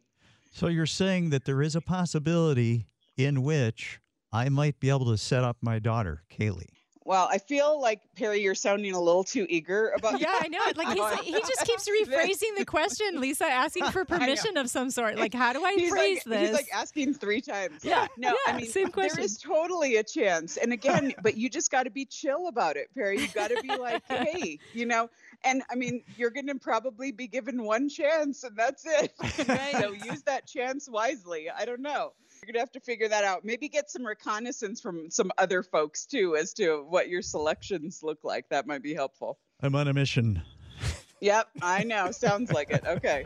So 0.52 0.68
you're 0.68 0.86
saying 0.86 1.30
that 1.30 1.44
there 1.44 1.62
is 1.62 1.76
a 1.76 1.80
possibility 1.80 2.86
in 3.16 3.42
which 3.42 4.00
I 4.32 4.48
might 4.48 4.80
be 4.80 4.90
able 4.90 5.06
to 5.06 5.16
set 5.16 5.44
up 5.44 5.56
my 5.60 5.78
daughter, 5.78 6.22
Kaylee. 6.30 6.76
Well, 7.06 7.28
I 7.30 7.38
feel 7.38 7.80
like 7.80 8.00
Perry, 8.16 8.40
you're 8.40 8.56
sounding 8.56 8.92
a 8.92 9.00
little 9.00 9.22
too 9.22 9.46
eager 9.48 9.92
about. 9.96 10.20
Yeah, 10.20 10.34
I 10.40 10.48
know. 10.48 10.58
Like 10.74 10.88
he's, 10.88 11.34
he 11.34 11.40
just 11.40 11.64
keeps 11.64 11.88
rephrasing 12.02 12.56
the 12.58 12.64
question, 12.64 13.20
Lisa, 13.20 13.44
asking 13.44 13.84
for 13.92 14.04
permission 14.04 14.56
of 14.56 14.68
some 14.68 14.90
sort. 14.90 15.16
Like, 15.16 15.32
how 15.32 15.52
do 15.52 15.64
I 15.64 15.74
he's 15.74 15.88
phrase 15.88 16.26
like, 16.26 16.40
this? 16.40 16.48
He's 16.48 16.56
like 16.56 16.68
asking 16.74 17.14
three 17.14 17.40
times. 17.40 17.84
Yeah, 17.84 18.08
no, 18.18 18.30
yeah, 18.30 18.52
I 18.52 18.56
mean, 18.56 18.66
same 18.66 18.90
question. 18.90 19.14
There 19.14 19.24
is 19.24 19.38
totally 19.38 19.96
a 19.96 20.02
chance, 20.02 20.56
and 20.56 20.72
again, 20.72 21.14
but 21.22 21.36
you 21.36 21.48
just 21.48 21.70
got 21.70 21.84
to 21.84 21.90
be 21.90 22.04
chill 22.04 22.48
about 22.48 22.76
it, 22.76 22.92
Perry. 22.92 23.20
You 23.20 23.28
got 23.28 23.50
to 23.50 23.62
be 23.62 23.76
like, 23.76 24.02
hey, 24.08 24.58
you 24.72 24.86
know. 24.86 25.08
And 25.44 25.62
I 25.70 25.76
mean, 25.76 26.02
you're 26.16 26.30
going 26.30 26.48
to 26.48 26.56
probably 26.56 27.12
be 27.12 27.28
given 27.28 27.62
one 27.62 27.88
chance, 27.88 28.42
and 28.42 28.56
that's 28.56 28.84
it. 28.84 29.12
Right. 29.48 29.76
so 29.78 29.92
use 29.92 30.22
that 30.22 30.48
chance 30.48 30.88
wisely. 30.90 31.50
I 31.56 31.64
don't 31.64 31.82
know. 31.82 32.14
You're 32.46 32.52
gonna 32.52 32.62
have 32.62 32.72
to 32.72 32.80
figure 32.80 33.08
that 33.08 33.24
out. 33.24 33.44
Maybe 33.44 33.68
get 33.68 33.90
some 33.90 34.06
reconnaissance 34.06 34.80
from 34.80 35.10
some 35.10 35.32
other 35.36 35.64
folks 35.64 36.06
too 36.06 36.36
as 36.36 36.52
to 36.54 36.86
what 36.88 37.08
your 37.08 37.20
selections 37.20 38.04
look 38.04 38.22
like. 38.22 38.48
That 38.50 38.68
might 38.68 38.84
be 38.84 38.94
helpful. 38.94 39.40
I'm 39.62 39.74
on 39.74 39.88
a 39.88 39.92
mission. 39.92 40.40
Yep, 41.20 41.48
I 41.60 41.82
know. 41.82 42.12
Sounds 42.12 42.52
like 42.52 42.70
it. 42.70 42.84
Okay. 42.86 43.24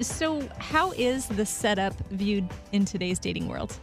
So, 0.00 0.48
how 0.58 0.90
is 0.92 1.28
the 1.28 1.46
setup 1.46 1.94
viewed 2.10 2.48
in 2.72 2.84
today's 2.84 3.20
dating 3.20 3.46
world? 3.46 3.78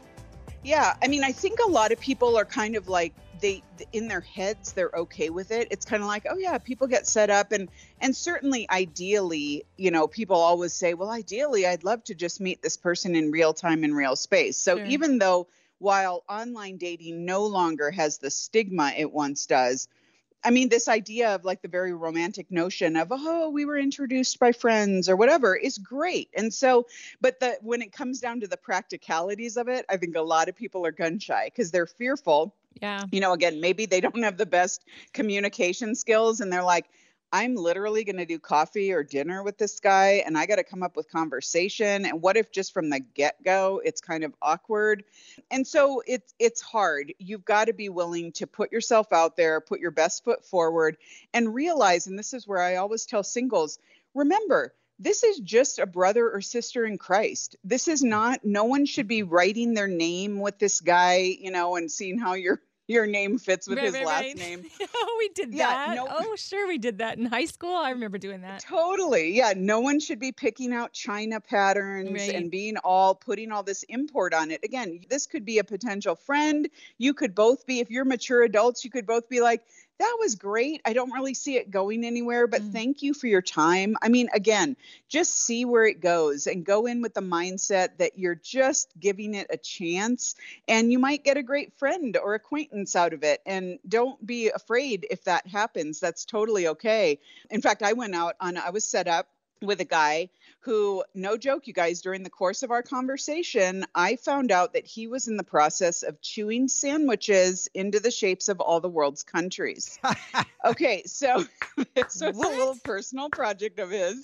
Yeah, 0.63 0.94
I 1.02 1.08
mean, 1.08 1.24
I 1.24 1.31
think 1.31 1.60
a 1.66 1.69
lot 1.69 1.92
of 1.92 2.00
people 2.00 2.38
are 2.38 2.46
kind 2.46 2.75
of 2.75 2.88
like 2.88 3.13
they 3.42 3.63
in 3.92 4.08
their 4.08 4.22
heads 4.22 4.72
they're 4.72 4.92
okay 4.96 5.30
with 5.30 5.52
it 5.52 5.68
it's 5.72 5.84
kind 5.84 6.02
of 6.02 6.08
like 6.08 6.25
oh 6.30 6.38
yeah 6.38 6.58
people 6.58 6.88
get 6.88 7.08
set 7.08 7.30
up 7.30 7.52
and 7.52 7.69
and 8.00 8.16
certainly 8.16 8.69
ideally 8.69 9.66
you 9.78 9.92
know 9.92 10.08
people 10.08 10.38
always 10.38 10.74
say 10.74 10.94
well 10.94 11.10
ideally 11.10 11.65
i'd 11.65 11.84
love 11.84 12.03
to 12.03 12.15
just 12.15 12.39
meet 12.39 12.62
this 12.62 12.77
person 12.77 13.15
in 13.15 13.32
real 13.32 13.53
time 13.53 13.84
in 13.84 13.94
real 13.94 14.15
space 14.15 14.58
so 14.58 14.77
sure. 14.77 14.86
even 14.86 15.18
though 15.18 15.48
while 15.80 16.24
online 16.30 16.77
dating 16.77 17.25
no 17.25 17.46
longer 17.46 17.89
has 17.89 18.20
the 18.20 18.30
stigma 18.30 18.94
it 18.96 19.12
once 19.12 19.48
does 19.48 19.88
I 20.43 20.50
mean, 20.50 20.69
this 20.69 20.88
idea 20.88 21.36
of 21.36 21.45
like 21.45 21.62
the 21.62 21.67
very 21.67 21.93
romantic 21.93 22.51
notion 22.51 22.95
of, 22.95 23.10
oh, 23.12 23.50
we 23.50 23.65
were 23.65 23.77
introduced 23.77 24.39
by 24.39 24.51
friends 24.51 25.07
or 25.07 25.15
whatever 25.15 25.55
is 25.55 25.77
great. 25.77 26.29
And 26.36 26.53
so, 26.53 26.88
but 27.19 27.39
the 27.39 27.57
when 27.62 27.81
it 27.81 27.91
comes 27.91 28.19
down 28.19 28.39
to 28.41 28.48
the 28.48 28.57
practicalities 28.57 29.57
of 29.57 29.67
it, 29.67 29.86
I 29.89 29.98
think 29.98 30.15
a 30.15 30.21
lot 30.21 30.50
of 30.50 30.55
people 30.55 30.86
are 30.86 30.91
gun 30.91 31.19
shy 31.19 31.45
because 31.45 31.71
they're 31.71 31.88
fearful 31.88 32.55
yeah. 32.79 33.03
You 33.12 33.19
know, 33.19 33.33
again, 33.33 33.60
maybe 33.60 33.86
they 33.86 34.01
don't 34.01 34.24
have 34.24 34.38
the 34.38 34.45
best 34.45 34.86
communication 35.13 35.95
skills 35.95 36.39
and 36.39 36.51
they're 36.51 36.63
like, 36.63 36.86
I'm 37.33 37.55
literally 37.55 38.03
going 38.03 38.17
to 38.17 38.25
do 38.25 38.39
coffee 38.39 38.91
or 38.91 39.03
dinner 39.03 39.41
with 39.43 39.57
this 39.57 39.79
guy 39.79 40.23
and 40.25 40.38
I 40.38 40.45
got 40.45 40.57
to 40.57 40.63
come 40.63 40.83
up 40.83 40.95
with 40.97 41.09
conversation 41.09 42.05
and 42.05 42.21
what 42.21 42.38
if 42.38 42.51
just 42.51 42.73
from 42.73 42.89
the 42.89 43.00
get-go 43.00 43.81
it's 43.83 44.01
kind 44.01 44.23
of 44.23 44.33
awkward. 44.41 45.03
And 45.50 45.65
so 45.65 46.01
it's 46.05 46.33
it's 46.39 46.61
hard. 46.61 47.13
You've 47.19 47.45
got 47.45 47.65
to 47.65 47.73
be 47.73 47.89
willing 47.89 48.33
to 48.33 48.47
put 48.47 48.71
yourself 48.71 49.13
out 49.13 49.38
there, 49.38 49.61
put 49.61 49.79
your 49.79 49.91
best 49.91 50.23
foot 50.23 50.45
forward 50.45 50.97
and 51.33 51.53
realize 51.53 52.07
and 52.07 52.19
this 52.19 52.33
is 52.33 52.47
where 52.47 52.61
I 52.61 52.75
always 52.75 53.05
tell 53.05 53.23
singles, 53.23 53.79
remember, 54.13 54.73
this 55.00 55.23
is 55.23 55.39
just 55.39 55.79
a 55.79 55.88
brother 55.88 56.29
or 56.29 56.41
sister 56.41 56.85
in 56.85 57.00
Christ. 57.00 57.55
This 57.63 57.88
is 57.88 58.03
not, 58.03 58.45
no 58.45 58.65
one 58.65 58.85
should 58.85 59.07
be 59.07 59.23
writing 59.23 59.73
their 59.73 59.88
name 59.88 60.39
with 60.39 60.59
this 60.59 60.79
guy, 60.79 61.35
you 61.39 61.50
know, 61.50 61.75
and 61.75 61.91
seeing 61.91 62.19
how 62.19 62.33
your 62.33 62.61
your 62.91 63.07
name 63.07 63.38
fits 63.38 63.67
with 63.67 63.77
right, 63.77 63.86
his 63.86 63.93
right, 63.95 64.05
last 64.05 64.24
right. 64.24 64.38
name. 64.38 64.65
oh, 64.95 65.15
we 65.19 65.29
did 65.29 65.53
yeah, 65.53 65.67
that. 65.67 65.95
No, 65.95 66.07
oh, 66.10 66.36
sure, 66.36 66.67
we 66.67 66.77
did 66.77 67.00
that 67.00 67.17
in 67.17 67.25
high 67.25 67.45
school. 67.45 67.75
I 67.75 67.91
remember 67.91 68.17
doing 68.17 68.41
that. 68.41 68.60
Totally. 68.62 69.36
Yeah. 69.36 69.53
No 69.55 69.79
one 69.79 70.00
should 70.00 70.19
be 70.19 70.31
picking 70.31 70.74
out 70.74 70.93
China 70.93 71.39
patterns 71.39 72.29
and 72.29 72.51
being 72.51 72.77
all 72.77 73.15
putting 73.15 73.51
all 73.51 73.63
this 73.63 73.83
import 73.83 74.33
on 74.33 74.51
it. 74.51 74.63
Again, 74.63 75.01
this 75.10 75.25
could 75.25 75.45
be 75.45 75.60
a 75.60 75.63
potential 75.63 76.15
friend. 76.15 76.69
You 76.98 77.13
could 77.13 77.33
both 77.33 77.65
be, 77.65 77.79
if 77.79 77.89
you're 77.89 78.05
mature 78.05 78.43
adults, 78.43 78.83
you 78.83 78.91
could 78.91 79.05
both 79.05 79.29
be 79.29 79.41
like, 79.41 79.62
that 80.01 80.17
was 80.20 80.34
great. 80.34 80.81
I 80.84 80.93
don't 80.93 81.13
really 81.13 81.36
see 81.36 81.58
it 81.58 81.70
going 81.70 82.03
anywhere, 82.03 82.48
but 82.48 82.62
Mm. 82.62 82.72
thank 82.74 83.03
you 83.03 83.13
for 83.13 83.27
your 83.27 83.43
time. 83.43 83.96
I 84.01 84.10
mean, 84.10 84.29
again, 84.34 84.75
just 85.10 85.36
see 85.36 85.63
where 85.63 85.86
it 85.86 86.00
goes 86.01 86.48
and 86.48 86.65
go 86.65 86.88
in 86.88 87.03
with 87.03 87.13
the 87.13 87.22
mindset 87.22 87.98
that 88.00 88.17
you're 88.17 88.34
just 88.34 88.89
giving 89.00 89.36
it 89.36 89.46
a 89.51 89.58
chance 89.58 90.34
and 90.67 90.91
you 90.91 90.98
might 90.98 91.24
get 91.24 91.38
a 91.38 91.43
great 91.43 91.77
friend 91.77 92.17
or 92.17 92.34
acquaintance 92.34 92.96
out 92.96 93.13
of 93.13 93.24
it. 93.24 93.41
And 93.46 93.77
don't 93.88 94.25
be 94.25 94.50
afraid 94.50 95.05
if 95.12 95.24
that 95.25 95.46
happens. 95.46 96.00
That's 96.00 96.25
totally 96.25 96.67
okay. 96.70 97.20
In 97.51 97.62
fact, 97.62 97.84
I 97.84 97.93
went 97.93 98.15
out 98.15 98.36
on, 98.39 98.58
I 98.58 98.72
was 98.72 98.84
set 98.84 99.08
up 99.08 99.27
with 99.62 99.81
a 99.81 99.86
guy 99.86 100.29
who, 100.62 101.03
no 101.15 101.38
joke, 101.38 101.68
you 101.68 101.74
guys, 101.74 102.01
during 102.01 102.24
the 102.24 102.30
course 102.30 102.62
of 102.63 102.72
our 102.72 102.84
conversation, 102.84 103.86
I 103.96 104.15
found 104.15 104.51
out 104.51 104.74
that 104.74 104.86
he 104.86 105.08
was 105.08 105.27
in 105.27 105.36
the 105.38 105.44
process 105.44 106.03
of 106.03 106.22
chewing 106.22 106.68
sandwiches 106.68 107.68
into 107.74 108.00
the 108.00 108.12
shapes 108.12 108.48
of 108.48 108.60
all 108.60 108.80
the 108.80 108.88
world's 108.89 109.24
countries. 109.24 110.00
okay, 110.65 111.03
so 111.06 111.44
this 111.96 112.22
was 112.22 112.36
What? 112.36 112.53
a 112.53 112.58
little 112.58 112.77
personal 112.84 113.30
project 113.30 113.80
of 113.80 113.89
his, 113.89 114.24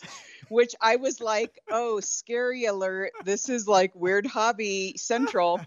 which 0.49 0.75
I 0.79 0.97
was 0.97 1.19
like, 1.19 1.59
oh, 1.69 1.99
scary 2.01 2.65
alert. 2.65 3.11
This 3.25 3.49
is 3.49 3.67
like 3.67 3.95
weird 3.95 4.27
hobby 4.27 4.93
central. 4.97 5.59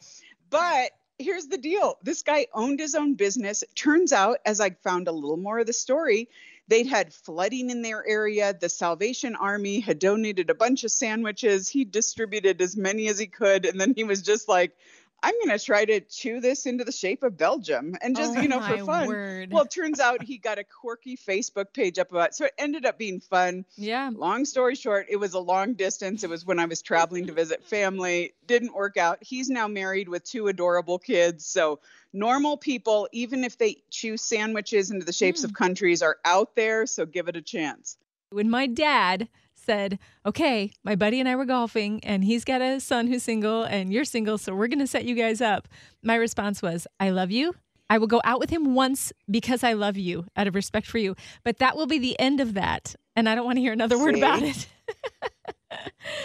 But 0.50 0.93
here's 1.19 1.47
the 1.49 1.59
deal 1.59 1.99
this 2.03 2.23
guy 2.23 2.47
owned 2.55 2.81
his 2.81 2.95
own 2.95 3.15
business. 3.15 3.62
Turns 3.75 4.12
out, 4.12 4.39
as 4.47 4.61
I 4.61 4.71
found 4.71 5.09
a 5.09 5.12
little 5.12 5.37
more 5.37 5.59
of 5.59 5.67
the 5.67 5.73
story, 5.73 6.29
they'd 6.71 6.87
had 6.87 7.12
flooding 7.12 7.69
in 7.69 7.83
their 7.83 8.07
area. 8.07 8.57
The 8.59 8.69
Salvation 8.69 9.37
Army 9.37 9.81
had 9.81 9.99
donated 9.99 10.49
a 10.49 10.55
bunch 10.55 10.85
of 10.85 10.93
sandwiches. 10.93 11.69
He 11.69 11.85
distributed 11.85 12.62
as 12.62 12.77
many 12.77 13.09
as 13.09 13.19
he 13.19 13.27
could. 13.27 13.67
And 13.67 13.79
then 13.79 13.93
he 13.95 14.05
was 14.05 14.23
just 14.23 14.49
like, 14.49 14.73
I'm 15.23 15.35
going 15.45 15.57
to 15.57 15.65
try 15.65 15.85
to 15.85 16.00
chew 16.00 16.41
this 16.41 16.67
into 16.67 16.85
the 16.85 16.93
shape 16.93 17.23
of 17.23 17.37
Belgium 17.37 17.97
and 18.00 18.17
just, 18.17 18.37
oh 18.37 18.41
you 18.41 18.49
know, 18.49 18.61
for 18.61 18.79
fun. 18.79 19.09
Word. 19.09 19.53
Well, 19.53 19.65
it 19.65 19.71
turns 19.71 20.00
out 20.00 20.23
he 20.23 20.39
got 20.39 20.59
a 20.59 20.65
quirky 20.65 21.17
Facebook 21.17 21.73
page 21.75 21.99
up 21.99 22.11
about 22.11 22.31
it. 22.31 22.35
So 22.35 22.47
it 22.47 22.53
ended 22.59 22.87
up 22.87 22.99
being 22.99 23.21
fun. 23.21 23.65
yeah. 23.77 24.11
Long 24.12 24.45
story 24.45 24.75
short, 24.75 25.07
it 25.11 25.17
was 25.17 25.35
a 25.35 25.39
long 25.39 25.75
distance. 25.75 26.25
It 26.25 26.31
was 26.31 26.47
when 26.47 26.59
I 26.59 26.67
was 26.67 26.81
traveling 26.83 27.27
to 27.27 27.33
visit 27.33 27.65
family. 27.65 28.35
Didn't 28.47 28.75
work 28.75 28.97
out. 28.97 29.19
He's 29.21 29.50
now 29.50 29.69
married 29.69 30.09
with 30.09 30.25
two 30.25 30.49
adorable 30.49 30.99
kids. 30.99 31.45
So 31.45 31.81
normal 32.12 32.57
people, 32.57 33.09
even 33.12 33.45
if 33.45 33.59
they 33.59 33.83
chew 33.91 34.17
sandwiches 34.17 34.91
into 34.91 35.05
the 35.05 35.12
shapes 35.12 35.45
of 35.45 35.50
mm. 35.50 35.57
countries, 35.57 36.03
are 36.03 36.17
out 36.25 36.57
there. 36.57 36.87
So 36.87 37.07
give 37.07 37.29
it 37.29 37.37
a 37.37 37.43
chance. 37.43 37.97
when 38.31 38.49
my 38.49 38.67
dad 38.67 39.29
said, 39.64 39.99
Okay, 40.26 40.73
my 40.85 40.97
buddy 40.97 41.21
and 41.21 41.29
I 41.29 41.37
were 41.37 41.45
golfing, 41.45 42.02
and 42.05 42.25
he's 42.25 42.45
got 42.45 42.61
a 42.61 42.81
son 42.81 43.07
who's 43.07 43.23
single, 43.23 43.64
and 43.64 43.93
you're 43.93 44.05
single, 44.05 44.38
so 44.38 44.55
we're 44.55 44.69
going 44.69 44.79
to 44.81 44.87
set 44.87 45.05
you 45.05 45.14
guys 45.14 45.40
up. 45.40 45.69
My 46.02 46.17
response 46.17 46.62
was, 46.62 46.87
I 46.99 47.11
love 47.11 47.31
you. 47.31 47.55
I 47.88 47.99
will 47.99 48.07
go 48.07 48.21
out 48.25 48.38
with 48.38 48.50
him 48.50 48.75
once 48.75 49.12
because 49.29 49.64
I 49.64 49.73
love 49.73 49.97
you, 49.97 50.26
out 50.37 50.47
of 50.47 50.55
respect 50.55 50.87
for 50.87 50.99
you. 50.99 51.17
But 51.43 51.59
that 51.59 51.76
will 51.76 51.87
be 51.87 51.99
the 51.99 52.19
end 52.21 52.40
of 52.40 52.55
that. 52.55 52.95
And 53.17 53.29
I 53.29 53.35
don't 53.35 53.45
want 53.45 53.57
to 53.57 53.61
hear 53.61 53.73
another 53.73 53.99
word 53.99 54.17
about 54.17 54.43
it. 54.43 54.69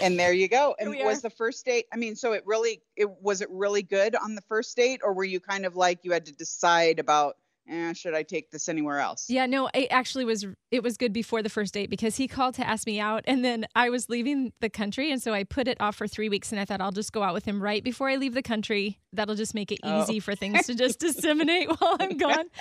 And 0.02 0.18
there 0.18 0.32
you 0.32 0.48
go. 0.48 0.74
And 0.78 0.90
was 1.04 1.22
the 1.22 1.30
first 1.30 1.64
date? 1.64 1.86
I 1.92 1.96
mean, 1.96 2.16
so 2.16 2.32
it 2.32 2.42
really, 2.46 2.82
it 2.96 3.08
was 3.22 3.40
it 3.40 3.48
really 3.50 3.82
good 3.82 4.14
on 4.14 4.34
the 4.34 4.40
first 4.42 4.76
date, 4.76 5.00
or 5.02 5.14
were 5.14 5.24
you 5.24 5.40
kind 5.40 5.64
of 5.64 5.76
like 5.76 6.00
you 6.02 6.12
had 6.12 6.26
to 6.26 6.32
decide 6.32 6.98
about, 6.98 7.36
eh, 7.68 7.92
should 7.92 8.14
I 8.14 8.22
take 8.22 8.50
this 8.50 8.68
anywhere 8.68 8.98
else? 9.00 9.26
Yeah, 9.28 9.46
no, 9.46 9.68
it 9.74 9.88
actually 9.90 10.24
was 10.24 10.46
it 10.70 10.82
was 10.82 10.96
good 10.96 11.12
before 11.12 11.42
the 11.42 11.48
first 11.48 11.74
date 11.74 11.90
because 11.90 12.16
he 12.16 12.26
called 12.28 12.54
to 12.56 12.66
ask 12.66 12.86
me 12.86 12.98
out 13.00 13.22
and 13.26 13.44
then 13.44 13.66
I 13.74 13.88
was 13.90 14.08
leaving 14.08 14.52
the 14.60 14.68
country 14.68 15.10
and 15.12 15.22
so 15.22 15.32
I 15.32 15.44
put 15.44 15.68
it 15.68 15.80
off 15.80 15.94
for 15.96 16.06
3 16.08 16.28
weeks 16.28 16.50
and 16.52 16.60
I 16.60 16.64
thought 16.64 16.80
I'll 16.80 16.90
just 16.92 17.12
go 17.12 17.22
out 17.22 17.34
with 17.34 17.44
him 17.44 17.62
right 17.62 17.82
before 17.84 18.08
I 18.08 18.16
leave 18.16 18.34
the 18.34 18.42
country. 18.42 18.98
That'll 19.12 19.34
just 19.36 19.54
make 19.54 19.70
it 19.72 19.78
Oh. 19.82 20.02
easy 20.02 20.20
for 20.20 20.34
things 20.34 20.66
to 20.66 20.74
just 20.74 20.98
disseminate 21.06 21.68
while 21.68 21.96
I'm 22.00 22.16
gone. 22.16 22.46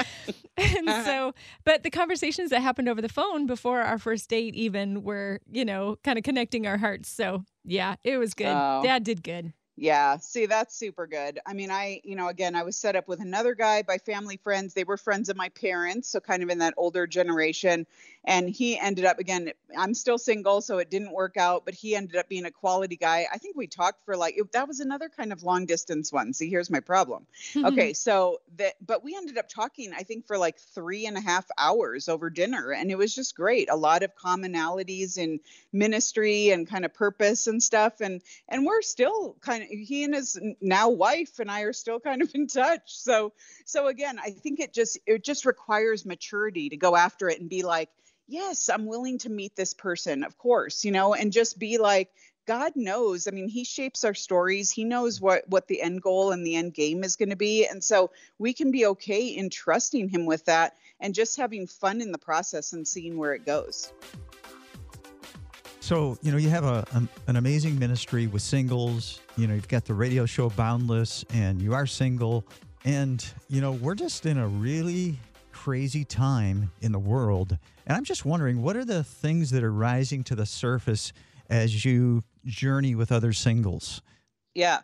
And 0.57 0.89
so, 1.05 1.33
but 1.65 1.83
the 1.83 1.89
conversations 1.89 2.51
that 2.51 2.61
happened 2.61 2.87
over 2.87 3.01
the 3.01 3.09
phone 3.09 3.45
before 3.45 3.81
our 3.81 3.97
first 3.97 4.29
date 4.29 4.55
even 4.55 5.03
were, 5.03 5.41
you 5.51 5.65
know, 5.65 5.97
kind 6.03 6.17
of 6.17 6.23
connecting 6.23 6.65
our 6.65 6.77
hearts. 6.77 7.09
So, 7.09 7.43
yeah, 7.65 7.95
it 8.05 8.17
was 8.17 8.33
good. 8.33 8.47
Oh. 8.55 8.81
Dad 8.81 9.03
did 9.03 9.21
good. 9.21 9.51
Yeah, 9.77 10.17
see, 10.17 10.45
that's 10.45 10.73
super 10.73 11.05
good. 11.05 11.39
I 11.45 11.53
mean, 11.53 11.69
I, 11.69 11.99
you 12.05 12.15
know, 12.15 12.29
again, 12.29 12.55
I 12.55 12.63
was 12.63 12.77
set 12.77 12.95
up 12.95 13.09
with 13.09 13.19
another 13.19 13.55
guy 13.55 13.81
by 13.81 13.97
family 13.97 14.37
friends. 14.37 14.73
They 14.73 14.85
were 14.85 14.95
friends 14.95 15.27
of 15.27 15.35
my 15.35 15.49
parents, 15.49 16.09
so 16.09 16.21
kind 16.21 16.41
of 16.41 16.49
in 16.49 16.59
that 16.59 16.75
older 16.77 17.05
generation. 17.05 17.85
And 18.23 18.49
he 18.49 18.79
ended 18.79 19.03
up, 19.03 19.19
again, 19.19 19.51
I'm 19.77 19.93
still 19.93 20.17
single, 20.17 20.61
so 20.61 20.77
it 20.77 20.89
didn't 20.89 21.11
work 21.11 21.35
out, 21.35 21.65
but 21.65 21.73
he 21.73 21.93
ended 21.93 22.15
up 22.15 22.29
being 22.29 22.45
a 22.45 22.51
quality 22.51 22.95
guy. 22.95 23.27
I 23.31 23.37
think 23.37 23.57
we 23.57 23.67
talked 23.67 24.05
for 24.05 24.15
like, 24.15 24.37
it, 24.37 24.49
that 24.53 24.67
was 24.67 24.79
another 24.79 25.09
kind 25.09 25.33
of 25.33 25.43
long 25.43 25.65
distance 25.65 26.11
one. 26.11 26.31
See, 26.31 26.49
here's 26.49 26.69
my 26.69 26.79
problem. 26.79 27.27
Okay, 27.55 27.91
so 28.05 28.39
that, 28.55 28.75
but 28.85 29.03
we 29.03 29.15
ended 29.15 29.37
up 29.37 29.49
talking, 29.49 29.91
I 29.93 30.03
think, 30.03 30.25
for 30.25 30.37
like 30.37 30.57
three 30.57 31.05
and 31.05 31.17
a 31.17 31.21
half 31.21 31.45
hours 31.57 32.07
over 32.07 32.29
dinner, 32.29 32.71
and 32.71 32.89
it 32.89 32.97
was 32.97 33.13
just 33.13 33.35
great. 33.35 33.69
A 33.69 33.75
lot 33.75 34.03
of 34.03 34.15
commonalities 34.15 35.17
in 35.17 35.41
ministry 35.73 36.51
and 36.51 36.65
kind 36.67 36.85
of 36.85 36.93
purpose 36.93 37.47
and 37.47 37.61
stuff, 37.61 37.99
and 37.99 38.21
and 38.47 38.65
we're 38.65 38.81
still 38.81 39.35
kind 39.41 39.63
of 39.63 39.64
he 39.69 40.03
and 40.03 40.15
his 40.15 40.39
now 40.61 40.89
wife 40.89 41.39
and 41.39 41.49
I 41.49 41.61
are 41.61 41.73
still 41.73 41.99
kind 41.99 42.21
of 42.21 42.33
in 42.33 42.47
touch. 42.47 42.81
So 42.85 43.33
so 43.65 43.87
again, 43.87 44.19
I 44.19 44.31
think 44.31 44.59
it 44.59 44.73
just 44.73 44.97
it 45.05 45.23
just 45.23 45.45
requires 45.45 46.05
maturity 46.05 46.69
to 46.69 46.77
go 46.77 46.95
after 46.95 47.29
it 47.29 47.39
and 47.39 47.49
be 47.49 47.63
like, 47.63 47.89
yes, 48.27 48.69
I'm 48.69 48.85
willing 48.85 49.17
to 49.19 49.29
meet 49.29 49.55
this 49.55 49.73
person, 49.73 50.23
of 50.23 50.37
course, 50.37 50.85
you 50.85 50.91
know, 50.91 51.13
and 51.13 51.31
just 51.31 51.59
be 51.59 51.77
like. 51.77 52.09
God 52.47 52.73
knows. 52.75 53.27
I 53.27 53.31
mean, 53.31 53.49
he 53.49 53.63
shapes 53.63 54.03
our 54.03 54.13
stories. 54.13 54.69
He 54.69 54.83
knows 54.83 55.19
what 55.19 55.49
what 55.49 55.67
the 55.67 55.81
end 55.81 56.03
goal 56.03 56.31
and 56.31 56.45
the 56.45 56.55
end 56.55 56.75
game 56.75 57.03
is 57.03 57.15
going 57.15 57.31
to 57.31 57.35
be. 57.35 57.65
And 57.65 57.83
so 57.83 58.11
we 58.37 58.53
can 58.53 58.69
be 58.69 58.85
okay 58.85 59.29
in 59.29 59.49
trusting 59.49 60.09
him 60.09 60.27
with 60.27 60.45
that 60.45 60.77
and 60.99 61.15
just 61.15 61.37
having 61.37 61.65
fun 61.65 62.01
in 62.01 62.11
the 62.11 62.19
process 62.19 62.71
and 62.73 62.87
seeing 62.87 63.17
where 63.17 63.33
it 63.33 63.47
goes. 63.47 63.91
So, 65.85 66.17
you 66.23 66.31
know, 66.31 66.39
you 66.39 66.49
have 66.49 66.63
a, 66.63 66.83
an, 66.93 67.07
an 67.27 67.35
amazing 67.35 67.77
ministry 67.77 68.25
with 68.25 68.41
singles. 68.41 69.21
You 69.37 69.45
know, 69.45 69.53
you've 69.53 69.67
got 69.67 69.85
the 69.85 69.93
radio 69.93 70.25
show 70.25 70.49
Boundless, 70.49 71.23
and 71.31 71.61
you 71.61 71.75
are 71.75 71.85
single. 71.85 72.43
And, 72.85 73.23
you 73.49 73.61
know, 73.61 73.73
we're 73.73 73.93
just 73.93 74.25
in 74.25 74.39
a 74.39 74.47
really 74.47 75.19
crazy 75.51 76.03
time 76.03 76.71
in 76.81 76.91
the 76.91 76.97
world. 76.97 77.55
And 77.85 77.95
I'm 77.95 78.03
just 78.03 78.25
wondering, 78.25 78.63
what 78.63 78.75
are 78.75 78.83
the 78.83 79.03
things 79.03 79.51
that 79.51 79.63
are 79.63 79.71
rising 79.71 80.23
to 80.23 80.33
the 80.33 80.47
surface 80.47 81.13
as 81.51 81.85
you 81.85 82.23
journey 82.45 82.95
with 82.95 83.11
other 83.11 83.31
singles? 83.31 84.01
Yeah. 84.55 84.79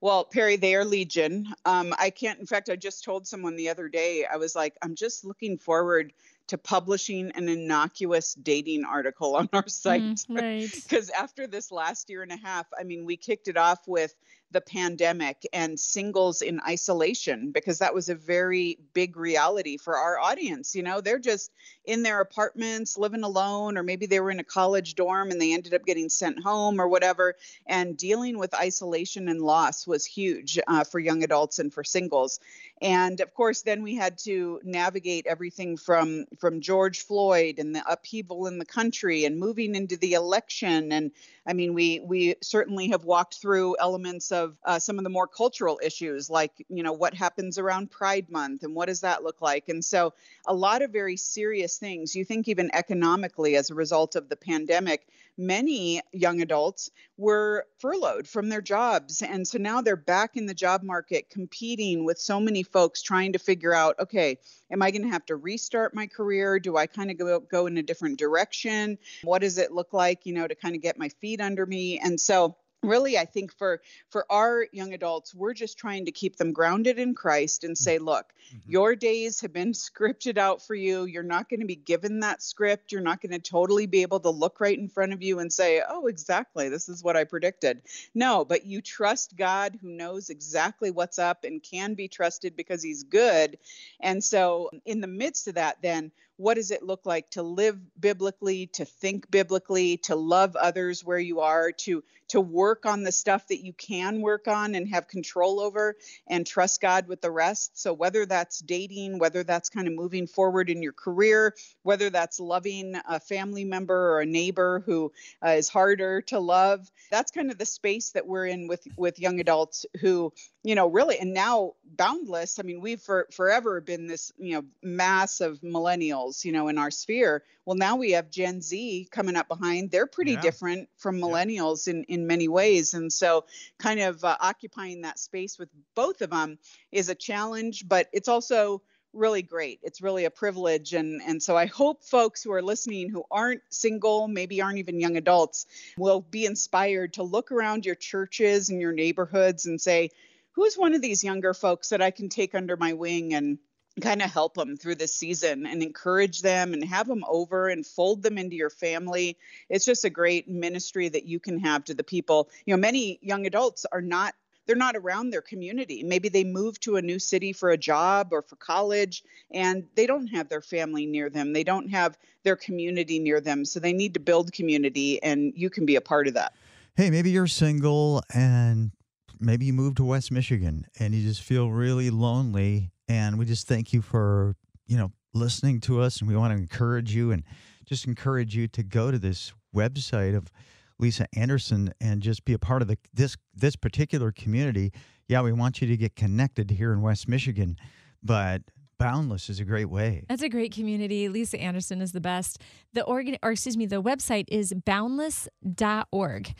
Well, 0.00 0.24
Perry, 0.24 0.54
they 0.54 0.76
are 0.76 0.84
legion. 0.84 1.48
Um, 1.64 1.92
I 1.98 2.10
can't, 2.10 2.38
in 2.38 2.46
fact, 2.46 2.68
I 2.68 2.76
just 2.76 3.02
told 3.02 3.26
someone 3.26 3.56
the 3.56 3.70
other 3.70 3.88
day, 3.88 4.24
I 4.32 4.36
was 4.36 4.54
like, 4.54 4.76
I'm 4.82 4.94
just 4.94 5.24
looking 5.24 5.58
forward 5.58 6.12
to 6.48 6.58
publishing 6.58 7.30
an 7.32 7.48
innocuous 7.48 8.34
dating 8.34 8.84
article 8.84 9.36
on 9.36 9.48
our 9.52 9.66
site. 9.66 10.02
Mm, 10.02 10.40
right. 10.40 10.70
because 10.88 11.10
after 11.10 11.46
this 11.46 11.72
last 11.72 12.10
year 12.10 12.22
and 12.22 12.32
a 12.32 12.36
half, 12.36 12.66
I 12.78 12.84
mean, 12.84 13.04
we 13.04 13.16
kicked 13.16 13.48
it 13.48 13.56
off 13.56 13.80
with 13.86 14.14
the 14.50 14.60
pandemic 14.60 15.46
and 15.52 15.78
singles 15.78 16.40
in 16.40 16.60
isolation 16.66 17.50
because 17.50 17.78
that 17.78 17.94
was 17.94 18.08
a 18.08 18.14
very 18.14 18.78
big 18.92 19.16
reality 19.16 19.76
for 19.76 19.96
our 19.96 20.18
audience. 20.18 20.74
You 20.74 20.82
know, 20.82 21.00
they're 21.00 21.18
just 21.18 21.50
in 21.84 22.02
their 22.02 22.20
apartments 22.20 22.96
living 22.96 23.24
alone, 23.24 23.76
or 23.76 23.82
maybe 23.82 24.06
they 24.06 24.20
were 24.20 24.30
in 24.30 24.40
a 24.40 24.44
college 24.44 24.94
dorm 24.94 25.30
and 25.30 25.40
they 25.40 25.52
ended 25.52 25.74
up 25.74 25.84
getting 25.84 26.08
sent 26.08 26.42
home 26.42 26.80
or 26.80 26.88
whatever. 26.88 27.34
And 27.66 27.96
dealing 27.96 28.38
with 28.38 28.54
isolation 28.54 29.28
and 29.28 29.40
loss 29.40 29.86
was 29.86 30.06
huge 30.06 30.58
uh, 30.66 30.84
for 30.84 31.00
young 31.00 31.24
adults 31.24 31.58
and 31.58 31.72
for 31.72 31.82
singles. 31.82 32.38
And 32.80 33.20
of 33.20 33.32
course, 33.34 33.62
then 33.62 33.82
we 33.82 33.94
had 33.94 34.18
to 34.18 34.60
navigate 34.62 35.26
everything 35.26 35.76
from 35.76 36.26
from 36.38 36.60
George 36.60 37.00
Floyd 37.00 37.58
and 37.58 37.74
the 37.74 37.82
upheaval 37.90 38.46
in 38.46 38.58
the 38.58 38.64
country 38.64 39.24
and 39.24 39.38
moving 39.38 39.74
into 39.74 39.96
the 39.96 40.14
election. 40.14 40.92
And 40.92 41.12
I 41.46 41.52
mean, 41.52 41.74
we 41.74 42.00
we 42.00 42.34
certainly 42.42 42.88
have 42.88 43.04
walked 43.04 43.36
through 43.36 43.76
elements 43.78 44.32
of 44.34 44.58
uh, 44.64 44.78
some 44.78 44.98
of 44.98 45.04
the 45.04 45.10
more 45.10 45.26
cultural 45.26 45.80
issues, 45.82 46.28
like 46.28 46.52
you 46.68 46.82
know 46.82 46.92
what 46.92 47.14
happens 47.14 47.58
around 47.58 47.90
Pride 47.90 48.28
Month 48.30 48.62
and 48.64 48.74
what 48.74 48.86
does 48.86 49.00
that 49.00 49.24
look 49.24 49.40
like. 49.40 49.68
And 49.68 49.84
so, 49.84 50.12
a 50.46 50.54
lot 50.54 50.82
of 50.82 50.90
very 50.90 51.16
serious 51.16 51.78
things. 51.78 52.14
You 52.14 52.24
think 52.24 52.48
even 52.48 52.70
economically, 52.74 53.56
as 53.56 53.70
a 53.70 53.74
result 53.74 54.16
of 54.16 54.28
the 54.28 54.36
pandemic, 54.36 55.06
many 55.36 56.00
young 56.12 56.40
adults 56.40 56.90
were 57.16 57.66
furloughed 57.78 58.28
from 58.28 58.48
their 58.48 58.60
jobs. 58.60 59.22
And 59.22 59.46
so 59.46 59.58
now 59.58 59.80
they're 59.80 59.96
back 59.96 60.36
in 60.36 60.46
the 60.46 60.54
job 60.54 60.82
market 60.82 61.30
competing 61.30 62.04
with 62.04 62.18
so 62.18 62.40
many 62.40 62.62
folks 62.62 63.02
trying 63.02 63.32
to 63.32 63.38
figure 63.38 63.74
out 63.74 63.96
okay, 63.98 64.38
am 64.70 64.82
I 64.82 64.90
going 64.90 65.02
to 65.02 65.08
have 65.08 65.26
to 65.26 65.36
restart 65.36 65.94
my 65.94 66.06
career? 66.06 66.58
Do 66.58 66.76
I 66.76 66.86
kind 66.86 67.10
of 67.10 67.18
go, 67.18 67.40
go 67.40 67.66
in 67.66 67.78
a 67.78 67.82
different 67.82 68.18
direction? 68.18 68.98
What 69.22 69.40
does 69.40 69.58
it 69.58 69.72
look 69.72 69.92
like, 69.92 70.26
you 70.26 70.34
know, 70.34 70.46
to 70.46 70.54
kind 70.54 70.74
of 70.74 70.82
get 70.82 70.98
my 70.98 71.08
feet 71.08 71.40
under 71.40 71.64
me? 71.66 71.98
And 71.98 72.20
so 72.20 72.56
really 72.84 73.18
i 73.18 73.24
think 73.24 73.52
for 73.52 73.80
for 74.10 74.26
our 74.30 74.66
young 74.72 74.92
adults 74.92 75.34
we're 75.34 75.54
just 75.54 75.78
trying 75.78 76.04
to 76.04 76.12
keep 76.12 76.36
them 76.36 76.52
grounded 76.52 76.98
in 76.98 77.14
christ 77.14 77.64
and 77.64 77.76
say 77.76 77.98
look 77.98 78.32
mm-hmm. 78.48 78.70
your 78.70 78.94
days 78.94 79.40
have 79.40 79.52
been 79.52 79.72
scripted 79.72 80.38
out 80.38 80.62
for 80.62 80.74
you. 80.74 81.04
You're 81.04 81.22
not 81.22 81.48
going 81.48 81.60
to 81.60 81.66
be 81.66 81.76
given 81.76 82.20
that 82.20 82.42
script. 82.42 82.92
You're 82.92 83.00
not 83.00 83.20
going 83.20 83.32
to 83.32 83.38
totally 83.38 83.86
be 83.86 84.02
able 84.02 84.20
to 84.20 84.30
look 84.30 84.60
right 84.60 84.78
in 84.78 84.88
front 84.88 85.12
of 85.12 85.22
you 85.22 85.38
and 85.38 85.52
say 85.52 85.82
oh 85.88 86.06
exactly 86.06 86.68
this 86.68 86.88
is 86.88 87.02
what 87.02 87.16
i 87.16 87.24
predicted 87.24 87.82
no 88.14 88.44
but 88.44 88.66
you 88.66 88.80
trust 88.80 89.36
god 89.36 89.78
who 89.80 89.90
knows 89.90 90.30
exactly 90.30 90.90
what's 90.90 91.18
up 91.18 91.44
and 91.44 91.62
can 91.62 91.94
be 91.94 92.08
trusted 92.08 92.56
because 92.56 92.82
he's 92.82 93.02
good. 93.04 93.58
And 94.00 94.22
so 94.22 94.70
in 94.84 95.00
the 95.00 95.06
midst 95.06 95.48
of 95.48 95.54
that 95.54 95.78
then 95.82 96.12
what 96.36 96.54
does 96.54 96.70
it 96.70 96.82
look 96.82 97.06
like 97.06 97.30
to 97.30 97.42
live 97.42 97.78
biblically 97.98 98.66
to 98.66 98.84
think 98.84 99.30
biblically 99.30 99.98
to 99.98 100.16
love 100.16 100.56
others 100.56 101.04
where 101.04 101.18
you 101.18 101.40
are 101.40 101.72
to 101.72 102.02
to 102.26 102.40
work 102.40 102.86
on 102.86 103.02
the 103.02 103.12
stuff 103.12 103.46
that 103.48 103.62
you 103.62 103.72
can 103.74 104.20
work 104.20 104.48
on 104.48 104.74
and 104.74 104.88
have 104.88 105.06
control 105.06 105.60
over 105.60 105.94
and 106.26 106.46
trust 106.46 106.80
god 106.80 107.06
with 107.06 107.20
the 107.20 107.30
rest? 107.30 107.78
So 107.78 107.92
whether 107.92 108.26
that's 108.26 108.58
dating 108.60 109.18
whether 109.18 109.44
that's 109.44 109.68
kind 109.68 109.86
of 109.86 109.94
moving 109.94 110.26
forward 110.26 110.70
in 110.70 110.82
your 110.82 110.92
career 110.92 111.54
whether 111.82 112.10
that's 112.10 112.40
loving 112.40 112.94
a 113.08 113.20
family 113.20 113.64
member 113.64 114.14
or 114.14 114.20
a 114.20 114.26
neighbor 114.26 114.82
who 114.86 115.12
uh, 115.44 115.50
is 115.50 115.68
harder 115.68 116.22
to 116.22 116.38
love 116.38 116.90
that's 117.10 117.30
kind 117.30 117.50
of 117.50 117.58
the 117.58 117.66
space 117.66 118.10
that 118.10 118.26
we're 118.26 118.46
in 118.46 118.66
with 118.66 118.86
with 118.96 119.20
young 119.20 119.40
adults 119.40 119.86
who 120.00 120.32
you 120.64 120.74
know 120.74 120.88
really 120.88 121.18
and 121.18 121.32
now 121.32 121.74
boundless 121.84 122.58
i 122.58 122.62
mean 122.62 122.80
we've 122.80 123.00
for, 123.00 123.28
forever 123.30 123.80
been 123.80 124.06
this 124.08 124.32
you 124.38 124.54
know 124.54 124.64
mass 124.82 125.40
of 125.40 125.60
millennials 125.60 126.44
you 126.44 126.50
know 126.50 126.66
in 126.66 126.78
our 126.78 126.90
sphere 126.90 127.44
well 127.64 127.76
now 127.76 127.96
we 127.96 128.12
have 128.12 128.30
gen 128.30 128.60
z 128.60 129.06
coming 129.12 129.36
up 129.36 129.46
behind 129.46 129.90
they're 129.90 130.06
pretty 130.06 130.32
yeah. 130.32 130.40
different 130.40 130.88
from 130.96 131.20
millennials 131.20 131.86
yeah. 131.86 131.92
in 131.92 132.04
in 132.04 132.26
many 132.26 132.48
ways 132.48 132.94
and 132.94 133.12
so 133.12 133.44
kind 133.78 134.00
of 134.00 134.24
uh, 134.24 134.36
occupying 134.40 135.02
that 135.02 135.18
space 135.18 135.58
with 135.58 135.68
both 135.94 136.22
of 136.22 136.30
them 136.30 136.58
is 136.90 137.08
a 137.08 137.14
challenge 137.14 137.86
but 137.86 138.08
it's 138.12 138.28
also 138.28 138.82
really 139.12 139.42
great. 139.42 139.78
It's 139.84 140.02
really 140.02 140.24
a 140.24 140.30
privilege. 140.30 140.92
And, 140.92 141.22
and 141.22 141.40
so 141.40 141.56
I 141.56 141.66
hope 141.66 142.02
folks 142.02 142.42
who 142.42 142.52
are 142.52 142.62
listening 142.62 143.08
who 143.10 143.22
aren't 143.30 143.62
single, 143.70 144.26
maybe 144.26 144.60
aren't 144.60 144.78
even 144.78 144.98
young 144.98 145.16
adults, 145.16 145.66
will 145.96 146.20
be 146.20 146.46
inspired 146.46 147.12
to 147.12 147.22
look 147.22 147.52
around 147.52 147.86
your 147.86 147.94
churches 147.94 148.70
and 148.70 148.80
your 148.80 148.92
neighborhoods 148.92 149.66
and 149.66 149.80
say, 149.80 150.10
who's 150.54 150.76
one 150.76 150.94
of 150.94 151.02
these 151.02 151.22
younger 151.22 151.54
folks 151.54 151.90
that 151.90 152.02
I 152.02 152.10
can 152.10 152.28
take 152.28 152.54
under 152.54 152.76
my 152.76 152.92
wing 152.94 153.34
and 153.34 153.58
kind 154.00 154.22
of 154.22 154.30
help 154.30 154.54
them 154.54 154.76
through 154.76 154.96
this 154.96 155.14
season 155.14 155.66
and 155.66 155.82
encourage 155.82 156.42
them 156.42 156.72
and 156.72 156.84
have 156.84 157.06
them 157.06 157.24
over 157.28 157.68
and 157.68 157.86
fold 157.86 158.22
them 158.22 158.38
into 158.38 158.56
your 158.56 158.70
family. 158.70 159.36
It's 159.68 159.84
just 159.84 160.04
a 160.04 160.10
great 160.10 160.48
ministry 160.48 161.08
that 161.08 161.26
you 161.26 161.38
can 161.38 161.58
have 161.60 161.84
to 161.84 161.94
the 161.94 162.02
people. 162.02 162.50
You 162.66 162.74
know, 162.74 162.80
many 162.80 163.18
young 163.22 163.46
adults 163.46 163.86
are 163.90 164.02
not 164.02 164.34
they're 164.66 164.76
not 164.76 164.96
around 164.96 165.28
their 165.28 165.42
community. 165.42 166.02
Maybe 166.02 166.30
they 166.30 166.42
move 166.42 166.80
to 166.80 166.96
a 166.96 167.02
new 167.02 167.18
city 167.18 167.52
for 167.52 167.68
a 167.68 167.76
job 167.76 168.28
or 168.32 168.40
for 168.40 168.56
college 168.56 169.22
and 169.52 169.84
they 169.94 170.06
don't 170.06 170.28
have 170.28 170.48
their 170.48 170.62
family 170.62 171.04
near 171.04 171.28
them. 171.28 171.52
They 171.52 171.64
don't 171.64 171.90
have 171.90 172.16
their 172.44 172.56
community 172.56 173.18
near 173.18 173.42
them. 173.42 173.66
So 173.66 173.78
they 173.78 173.92
need 173.92 174.14
to 174.14 174.20
build 174.20 174.54
community 174.54 175.22
and 175.22 175.52
you 175.54 175.68
can 175.68 175.84
be 175.84 175.96
a 175.96 176.00
part 176.00 176.28
of 176.28 176.34
that. 176.34 176.54
Hey, 176.96 177.10
maybe 177.10 177.30
you're 177.30 177.46
single 177.46 178.22
and 178.32 178.92
maybe 179.40 179.66
you 179.66 179.72
moved 179.72 179.96
to 179.98 180.04
West 180.04 180.30
Michigan 180.30 180.86
and 180.98 181.14
you 181.14 181.22
just 181.22 181.42
feel 181.42 181.70
really 181.70 182.10
lonely. 182.10 182.90
And 183.08 183.38
we 183.38 183.44
just 183.44 183.68
thank 183.68 183.92
you 183.92 184.02
for, 184.02 184.56
you 184.86 184.96
know, 184.96 185.12
listening 185.32 185.80
to 185.82 186.00
us. 186.00 186.20
And 186.20 186.28
we 186.28 186.36
want 186.36 186.52
to 186.52 186.58
encourage 186.58 187.14
you 187.14 187.32
and 187.32 187.44
just 187.84 188.06
encourage 188.06 188.56
you 188.56 188.68
to 188.68 188.82
go 188.82 189.10
to 189.10 189.18
this 189.18 189.52
website 189.74 190.36
of 190.36 190.50
Lisa 190.98 191.26
Anderson 191.36 191.92
and 192.00 192.22
just 192.22 192.44
be 192.44 192.52
a 192.52 192.58
part 192.58 192.82
of 192.82 192.88
the 192.88 192.96
this 193.12 193.36
this 193.54 193.76
particular 193.76 194.32
community. 194.32 194.92
Yeah, 195.28 195.42
we 195.42 195.52
want 195.52 195.80
you 195.80 195.88
to 195.88 195.96
get 195.96 196.16
connected 196.16 196.70
here 196.70 196.92
in 196.92 197.02
West 197.02 197.28
Michigan, 197.28 197.76
but 198.22 198.62
Boundless 198.98 199.50
is 199.50 199.60
a 199.60 199.64
great 199.64 199.86
way. 199.86 200.24
That's 200.28 200.42
a 200.42 200.48
great 200.48 200.72
community. 200.72 201.28
Lisa 201.28 201.60
Anderson 201.60 202.00
is 202.00 202.12
the 202.12 202.20
best. 202.20 202.60
The 202.92 203.02
organ 203.02 203.36
or 203.42 203.52
excuse 203.52 203.76
me, 203.76 203.86
the 203.86 204.02
website 204.02 204.44
is 204.48 204.72
boundless.org. 204.72 206.54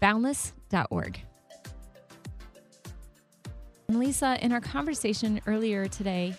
Boundless.org. 0.00 1.20
And 3.88 4.00
Lisa, 4.00 4.36
in 4.44 4.52
our 4.52 4.60
conversation 4.60 5.40
earlier 5.46 5.86
today, 5.86 6.34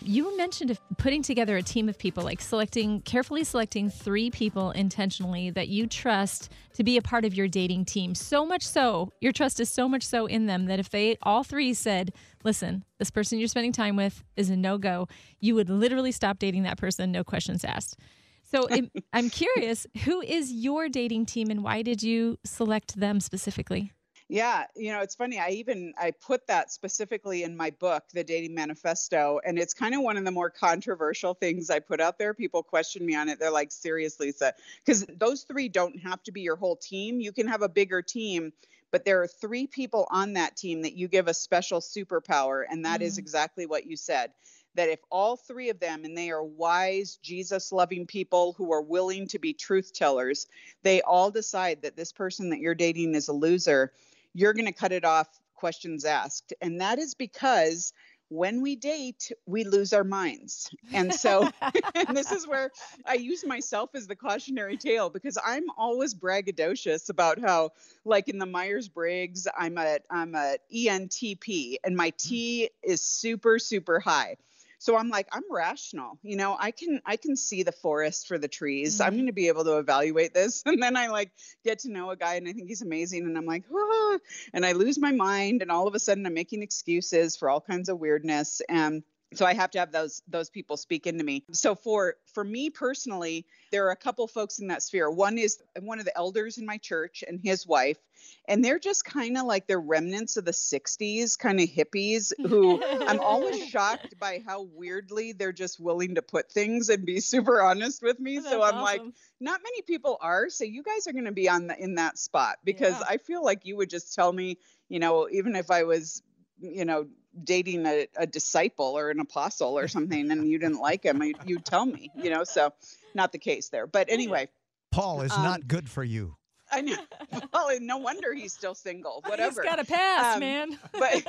you 0.00 0.36
mentioned 0.36 0.78
putting 0.98 1.22
together 1.22 1.56
a 1.56 1.62
team 1.62 1.88
of 1.88 1.98
people, 1.98 2.24
like 2.24 2.40
selecting, 2.40 3.00
carefully 3.02 3.44
selecting 3.44 3.88
three 3.88 4.30
people 4.30 4.70
intentionally 4.70 5.50
that 5.50 5.68
you 5.68 5.86
trust 5.86 6.50
to 6.74 6.84
be 6.84 6.96
a 6.96 7.02
part 7.02 7.24
of 7.24 7.34
your 7.34 7.48
dating 7.48 7.84
team. 7.86 8.14
So 8.14 8.44
much 8.44 8.62
so, 8.62 9.10
your 9.20 9.32
trust 9.32 9.60
is 9.60 9.70
so 9.70 9.88
much 9.88 10.02
so 10.02 10.26
in 10.26 10.46
them 10.46 10.66
that 10.66 10.78
if 10.78 10.90
they 10.90 11.16
all 11.22 11.42
three 11.42 11.72
said, 11.74 12.12
listen, 12.44 12.84
this 12.98 13.10
person 13.10 13.38
you're 13.38 13.48
spending 13.48 13.72
time 13.72 13.96
with 13.96 14.22
is 14.36 14.50
a 14.50 14.56
no 14.56 14.76
go, 14.78 15.08
you 15.40 15.54
would 15.54 15.70
literally 15.70 16.12
stop 16.12 16.38
dating 16.38 16.64
that 16.64 16.78
person, 16.78 17.10
no 17.10 17.24
questions 17.24 17.64
asked. 17.64 17.98
So 18.42 18.68
I'm 19.12 19.30
curious, 19.30 19.86
who 20.04 20.20
is 20.20 20.52
your 20.52 20.88
dating 20.90 21.26
team 21.26 21.50
and 21.50 21.62
why 21.62 21.80
did 21.82 22.02
you 22.02 22.38
select 22.44 22.96
them 22.96 23.20
specifically? 23.20 23.93
Yeah, 24.28 24.64
you 24.74 24.90
know, 24.90 25.00
it's 25.00 25.14
funny. 25.14 25.38
I 25.38 25.50
even 25.50 25.92
I 25.98 26.10
put 26.10 26.46
that 26.46 26.72
specifically 26.72 27.42
in 27.42 27.56
my 27.56 27.70
book, 27.70 28.04
The 28.14 28.24
Dating 28.24 28.54
Manifesto, 28.54 29.38
and 29.44 29.58
it's 29.58 29.74
kind 29.74 29.94
of 29.94 30.00
one 30.00 30.16
of 30.16 30.24
the 30.24 30.30
more 30.30 30.48
controversial 30.48 31.34
things 31.34 31.68
I 31.68 31.78
put 31.78 32.00
out 32.00 32.18
there. 32.18 32.32
People 32.32 32.62
question 32.62 33.04
me 33.04 33.14
on 33.14 33.28
it. 33.28 33.38
They're 33.38 33.50
like, 33.50 33.70
"Seriously, 33.70 34.28
Lisa?" 34.28 34.54
Because 34.84 35.04
those 35.18 35.42
three 35.42 35.68
don't 35.68 36.00
have 36.00 36.22
to 36.22 36.32
be 36.32 36.40
your 36.40 36.56
whole 36.56 36.76
team. 36.76 37.20
You 37.20 37.32
can 37.32 37.46
have 37.48 37.60
a 37.60 37.68
bigger 37.68 38.00
team, 38.00 38.54
but 38.90 39.04
there 39.04 39.20
are 39.20 39.26
three 39.26 39.66
people 39.66 40.06
on 40.10 40.32
that 40.32 40.56
team 40.56 40.82
that 40.82 40.94
you 40.94 41.06
give 41.06 41.28
a 41.28 41.34
special 41.34 41.80
superpower, 41.80 42.64
and 42.68 42.86
that 42.86 43.00
mm-hmm. 43.00 43.08
is 43.08 43.18
exactly 43.18 43.66
what 43.66 43.86
you 43.86 43.96
said 43.96 44.30
that 44.74 44.88
if 44.88 45.00
all 45.10 45.36
three 45.36 45.70
of 45.70 45.78
them, 45.78 46.04
and 46.04 46.16
they 46.16 46.30
are 46.30 46.42
wise, 46.42 47.16
Jesus 47.22 47.72
loving 47.72 48.06
people 48.06 48.54
who 48.54 48.72
are 48.72 48.82
willing 48.82 49.28
to 49.28 49.38
be 49.38 49.52
truth 49.52 49.92
tellers, 49.92 50.46
they 50.82 51.00
all 51.02 51.30
decide 51.30 51.82
that 51.82 51.96
this 51.96 52.12
person 52.12 52.50
that 52.50 52.58
you're 52.58 52.74
dating 52.74 53.14
is 53.14 53.28
a 53.28 53.32
loser, 53.32 53.92
you're 54.34 54.52
going 54.52 54.66
to 54.66 54.72
cut 54.72 54.92
it 54.92 55.04
off 55.04 55.28
questions 55.54 56.04
asked. 56.04 56.52
And 56.60 56.80
that 56.80 56.98
is 56.98 57.14
because 57.14 57.92
when 58.28 58.62
we 58.62 58.74
date, 58.74 59.30
we 59.46 59.64
lose 59.64 59.92
our 59.92 60.04
minds. 60.04 60.70
And 60.92 61.14
so 61.14 61.48
and 61.94 62.16
this 62.16 62.32
is 62.32 62.46
where 62.46 62.70
I 63.06 63.14
use 63.14 63.46
myself 63.46 63.90
as 63.94 64.06
the 64.06 64.16
cautionary 64.16 64.76
tale 64.76 65.08
because 65.08 65.38
I'm 65.42 65.64
always 65.78 66.14
braggadocious 66.14 67.10
about 67.10 67.38
how, 67.38 67.70
like 68.04 68.28
in 68.28 68.38
the 68.38 68.46
Myers 68.46 68.88
Briggs, 68.88 69.46
I'm 69.56 69.78
a 69.78 69.98
I'm 70.10 70.34
a 70.34 70.56
ENTP 70.74 71.76
and 71.84 71.96
my 71.96 72.10
mm. 72.10 72.16
T 72.16 72.70
is 72.82 73.00
super, 73.00 73.58
super 73.58 74.00
high 74.00 74.36
so 74.84 74.98
i'm 74.98 75.08
like 75.08 75.26
i'm 75.32 75.42
rational 75.50 76.18
you 76.22 76.36
know 76.36 76.56
i 76.60 76.70
can 76.70 77.00
i 77.06 77.16
can 77.16 77.36
see 77.36 77.62
the 77.62 77.72
forest 77.72 78.28
for 78.28 78.36
the 78.36 78.48
trees 78.48 78.98
mm-hmm. 78.98 79.06
i'm 79.06 79.14
going 79.14 79.26
to 79.26 79.32
be 79.32 79.48
able 79.48 79.64
to 79.64 79.78
evaluate 79.78 80.34
this 80.34 80.62
and 80.66 80.82
then 80.82 80.94
i 80.94 81.06
like 81.06 81.30
get 81.64 81.78
to 81.78 81.90
know 81.90 82.10
a 82.10 82.16
guy 82.16 82.34
and 82.34 82.46
i 82.46 82.52
think 82.52 82.68
he's 82.68 82.82
amazing 82.82 83.24
and 83.24 83.38
i'm 83.38 83.46
like 83.46 83.64
ah, 83.74 84.18
and 84.52 84.66
i 84.66 84.72
lose 84.72 84.98
my 84.98 85.10
mind 85.10 85.62
and 85.62 85.70
all 85.70 85.88
of 85.88 85.94
a 85.94 85.98
sudden 85.98 86.26
i'm 86.26 86.34
making 86.34 86.62
excuses 86.62 87.34
for 87.34 87.48
all 87.48 87.62
kinds 87.62 87.88
of 87.88 87.98
weirdness 87.98 88.60
and 88.68 89.02
so 89.34 89.46
i 89.46 89.54
have 89.54 89.70
to 89.70 89.78
have 89.78 89.92
those 89.92 90.22
those 90.28 90.50
people 90.50 90.76
speak 90.76 91.06
into 91.06 91.24
me 91.24 91.44
so 91.52 91.74
for 91.74 92.14
for 92.32 92.44
me 92.44 92.70
personally 92.70 93.46
there 93.70 93.86
are 93.86 93.90
a 93.90 93.96
couple 93.96 94.26
folks 94.26 94.58
in 94.58 94.68
that 94.68 94.82
sphere 94.82 95.10
one 95.10 95.38
is 95.38 95.58
one 95.80 95.98
of 95.98 96.04
the 96.04 96.16
elders 96.16 96.58
in 96.58 96.66
my 96.66 96.78
church 96.78 97.24
and 97.26 97.40
his 97.42 97.66
wife 97.66 97.98
and 98.46 98.64
they're 98.64 98.78
just 98.78 99.04
kind 99.04 99.36
of 99.36 99.44
like 99.44 99.66
they're 99.66 99.80
remnants 99.80 100.36
of 100.36 100.44
the 100.44 100.50
60s 100.50 101.38
kind 101.38 101.60
of 101.60 101.68
hippies 101.68 102.32
who 102.48 102.82
i'm 103.06 103.20
always 103.20 103.66
shocked 103.66 104.18
by 104.18 104.42
how 104.46 104.62
weirdly 104.74 105.32
they're 105.32 105.52
just 105.52 105.80
willing 105.80 106.14
to 106.14 106.22
put 106.22 106.50
things 106.50 106.88
and 106.88 107.04
be 107.04 107.20
super 107.20 107.60
honest 107.60 108.02
with 108.02 108.18
me 108.18 108.40
so 108.40 108.62
i'm 108.62 108.74
awesome. 108.76 108.82
like 108.82 109.02
not 109.40 109.60
many 109.62 109.82
people 109.82 110.18
are 110.20 110.48
so 110.48 110.64
you 110.64 110.82
guys 110.82 111.06
are 111.06 111.12
going 111.12 111.24
to 111.24 111.32
be 111.32 111.48
on 111.48 111.66
the 111.66 111.78
in 111.78 111.96
that 111.96 112.18
spot 112.18 112.56
because 112.64 112.94
yeah. 112.98 113.06
i 113.08 113.16
feel 113.16 113.44
like 113.44 113.64
you 113.64 113.76
would 113.76 113.90
just 113.90 114.14
tell 114.14 114.32
me 114.32 114.58
you 114.88 114.98
know 114.98 115.28
even 115.30 115.56
if 115.56 115.70
i 115.70 115.82
was 115.82 116.22
you 116.60 116.84
know 116.84 117.06
dating 117.42 117.86
a, 117.86 118.06
a 118.16 118.26
disciple 118.26 118.96
or 118.96 119.10
an 119.10 119.20
apostle 119.20 119.78
or 119.78 119.88
something 119.88 120.30
and 120.30 120.48
you 120.48 120.58
didn't 120.58 120.80
like 120.80 121.04
him 121.04 121.22
you'd 121.44 121.64
tell 121.64 121.86
me 121.86 122.10
you 122.16 122.30
know 122.30 122.44
so 122.44 122.72
not 123.14 123.32
the 123.32 123.38
case 123.38 123.68
there. 123.68 123.86
But 123.86 124.10
anyway 124.10 124.48
paul 124.92 125.22
is 125.22 125.32
um, 125.32 125.42
not 125.42 125.66
good 125.66 125.88
for 125.88 126.04
you 126.04 126.36
I 126.74 126.80
know. 126.80 126.96
Well, 127.52 127.68
no 127.80 127.96
wonder 127.98 128.32
he's 128.34 128.52
still 128.52 128.74
single. 128.74 129.22
Whatever. 129.26 129.62
He's 129.62 129.70
got 129.70 129.78
a 129.78 129.84
pass, 129.84 130.34
um, 130.34 130.40
man. 130.40 130.78
but 130.92 131.24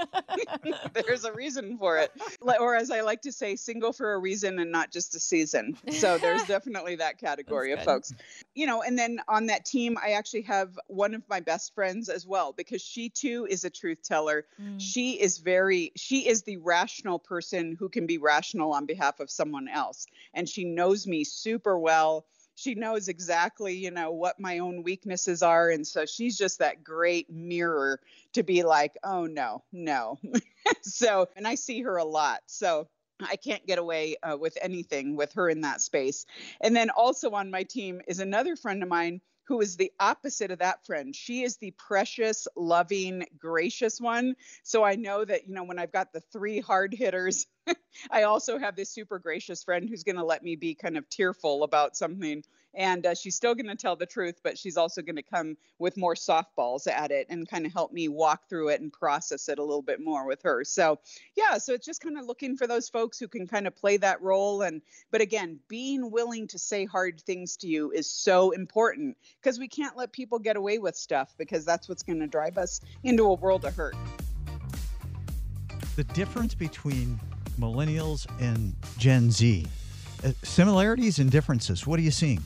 there's 0.93 1.23
a 1.23 1.31
reason 1.31 1.77
for 1.77 1.97
it. 1.97 2.12
Or 2.41 2.75
as 2.75 2.91
I 2.91 3.01
like 3.01 3.21
to 3.23 3.31
say, 3.31 3.55
single 3.55 3.93
for 3.93 4.13
a 4.13 4.17
reason 4.17 4.60
and 4.60 4.71
not 4.71 4.91
just 4.91 5.15
a 5.15 5.19
season. 5.19 5.77
So 5.91 6.17
there's 6.17 6.43
definitely 6.43 6.95
that 6.97 7.19
category 7.19 7.71
of 7.71 7.84
folks. 7.84 8.13
You 8.55 8.65
know, 8.65 8.81
and 8.81 8.97
then 8.97 9.21
on 9.27 9.47
that 9.47 9.65
team, 9.65 9.97
I 10.03 10.12
actually 10.12 10.43
have 10.43 10.77
one 10.88 11.13
of 11.13 11.21
my 11.29 11.39
best 11.39 11.73
friends 11.75 12.10
as 12.10 12.25
well 12.25 12.53
because 12.53 12.81
she 12.81 13.10
too 13.10 13.47
is 13.49 13.63
a 13.63 13.69
truth 13.69 14.01
teller. 14.03 14.45
Mm. 14.62 14.79
She 14.79 15.13
is 15.13 15.38
very 15.38 15.91
she 15.95 16.27
is 16.27 16.43
the 16.43 16.58
rational 16.58 17.19
person 17.19 17.75
who 17.77 17.89
can 17.89 18.08
be 18.08 18.17
rational 18.17 18.73
on 18.73 18.86
behalf 18.86 19.19
of 19.19 19.29
someone 19.29 19.67
else. 19.67 20.08
And 20.34 20.49
she 20.49 20.65
knows 20.65 21.08
me 21.08 21.23
super 21.23 21.77
well 21.77 22.25
she 22.56 22.76
knows 22.76 23.08
exactly, 23.08 23.76
you 23.76 23.91
know, 23.91 24.12
what 24.12 24.39
my 24.39 24.60
own 24.60 24.84
weaknesses 24.84 25.44
are. 25.44 25.70
And 25.70 25.86
so 25.86 26.06
she's 26.06 26.38
just 26.38 26.60
that 26.60 26.84
great 26.84 27.30
mirror 27.30 28.00
to 28.34 28.44
be 28.44 28.63
like, 28.63 28.96
oh, 29.04 29.26
no, 29.26 29.63
no. 29.72 30.18
so, 30.82 31.28
and 31.36 31.48
I 31.48 31.56
see 31.56 31.82
her 31.84 31.98
a 31.98 32.06
lot. 32.06 32.41
So, 32.48 32.88
I 33.22 33.38
can't 33.38 33.65
get 33.65 33.80
away 33.80 34.18
uh, 34.22 34.36
with 34.38 34.58
anything 34.62 35.15
with 35.15 35.32
her 35.34 35.50
in 35.50 35.62
that 35.62 35.80
space. 35.80 36.26
And 36.60 36.76
then 36.76 36.89
also 36.89 37.32
on 37.32 37.50
my 37.50 37.63
team 37.63 38.02
is 38.08 38.20
another 38.20 38.58
friend 38.58 38.84
of 38.84 38.89
mine 38.89 39.22
who 39.47 39.62
is 39.62 39.77
the 39.77 39.91
opposite 39.99 40.51
of 40.51 40.60
that 40.60 40.86
friend. 40.86 41.15
She 41.15 41.43
is 41.43 41.58
the 41.58 41.71
precious, 41.71 42.47
loving, 42.55 43.25
gracious 43.38 44.01
one. 44.01 44.36
So 44.63 44.84
I 44.84 44.95
know 44.95 45.23
that, 45.23 45.47
you 45.47 45.53
know, 45.53 45.63
when 45.63 45.79
I've 45.79 45.91
got 45.91 46.13
the 46.13 46.21
three 46.31 46.60
hard 46.60 46.93
hitters, 46.93 47.47
I 48.12 48.23
also 48.23 48.58
have 48.58 48.75
this 48.75 48.89
super 48.89 49.19
gracious 49.19 49.63
friend 49.63 49.88
who's 49.89 50.03
going 50.03 50.17
to 50.17 50.23
let 50.23 50.43
me 50.43 50.55
be 50.55 50.75
kind 50.75 50.97
of 50.97 51.10
tearful 51.10 51.63
about 51.63 51.95
something 51.95 52.43
and 52.76 53.06
uh, 53.06 53.16
she's 53.16 53.36
still 53.36 53.56
going 53.56 53.68
to 53.68 53.76
tell 53.76 53.96
the 53.96 54.06
truth 54.06 54.40
but 54.44 54.58
she's 54.58 54.78
also 54.78 55.02
going 55.02 55.16
to 55.16 55.24
come 55.24 55.58
with 55.80 55.98
more 55.98 56.16
softballs 56.16 56.88
at 56.88 57.12
it 57.12 57.26
and 57.30 57.50
kind 57.50 57.66
of 57.66 57.74
help 57.74 57.92
me 57.92 58.08
walk 58.08 58.48
through 58.50 58.70
it 58.70 58.82
and 58.82 58.92
process 58.92 59.50
it 59.50 59.60
a 59.60 59.64
little 59.64 59.82
bit 59.82 60.00
more 60.04 60.26
with 60.28 60.42
her. 60.44 60.64
So 60.64 61.00
yeah 61.36 61.58
so 61.58 61.74
it's 61.74 61.86
just 61.86 62.02
kind 62.02 62.18
of 62.18 62.26
looking 62.26 62.56
for 62.58 62.68
those 62.68 62.90
folks 62.90 63.20
who 63.20 63.28
can 63.28 63.48
kind 63.48 63.68
of 63.68 63.76
play 63.76 63.98
that 63.98 64.22
role 64.22 64.62
and 64.62 64.82
but 65.12 65.22
again 65.22 65.60
being 65.68 66.12
willing 66.12 66.48
to 66.48 66.60
say 66.60 66.86
hard 66.86 67.22
things 67.22 67.58
to 67.58 67.68
you 67.68 67.92
is 67.92 68.10
so 68.10 68.52
important 68.52 69.18
because 69.42 69.60
we 69.60 69.68
can't 69.68 69.98
let 69.98 70.12
people 70.12 70.40
get 70.40 70.56
away 70.56 70.78
with 70.78 70.96
stuff 70.96 71.34
because 71.38 71.66
that's 71.66 71.90
what's 71.90 72.04
going 72.04 72.20
to 72.20 72.28
drive 72.28 72.58
us 72.58 72.82
into 73.04 73.24
a 73.24 73.34
world 73.34 73.66
of 73.66 73.76
hurt. 73.76 73.96
The 75.96 76.04
difference 76.04 76.54
between 76.54 77.20
millennials 77.60 78.28
and 78.42 78.76
gen 78.98 79.32
z 79.32 79.66
uh, 80.24 80.32
similarities 80.44 81.20
and 81.20 81.32
differences 81.32 81.88
what 81.88 82.00
are 82.00 82.04
you 82.04 82.12
seeing 82.12 82.44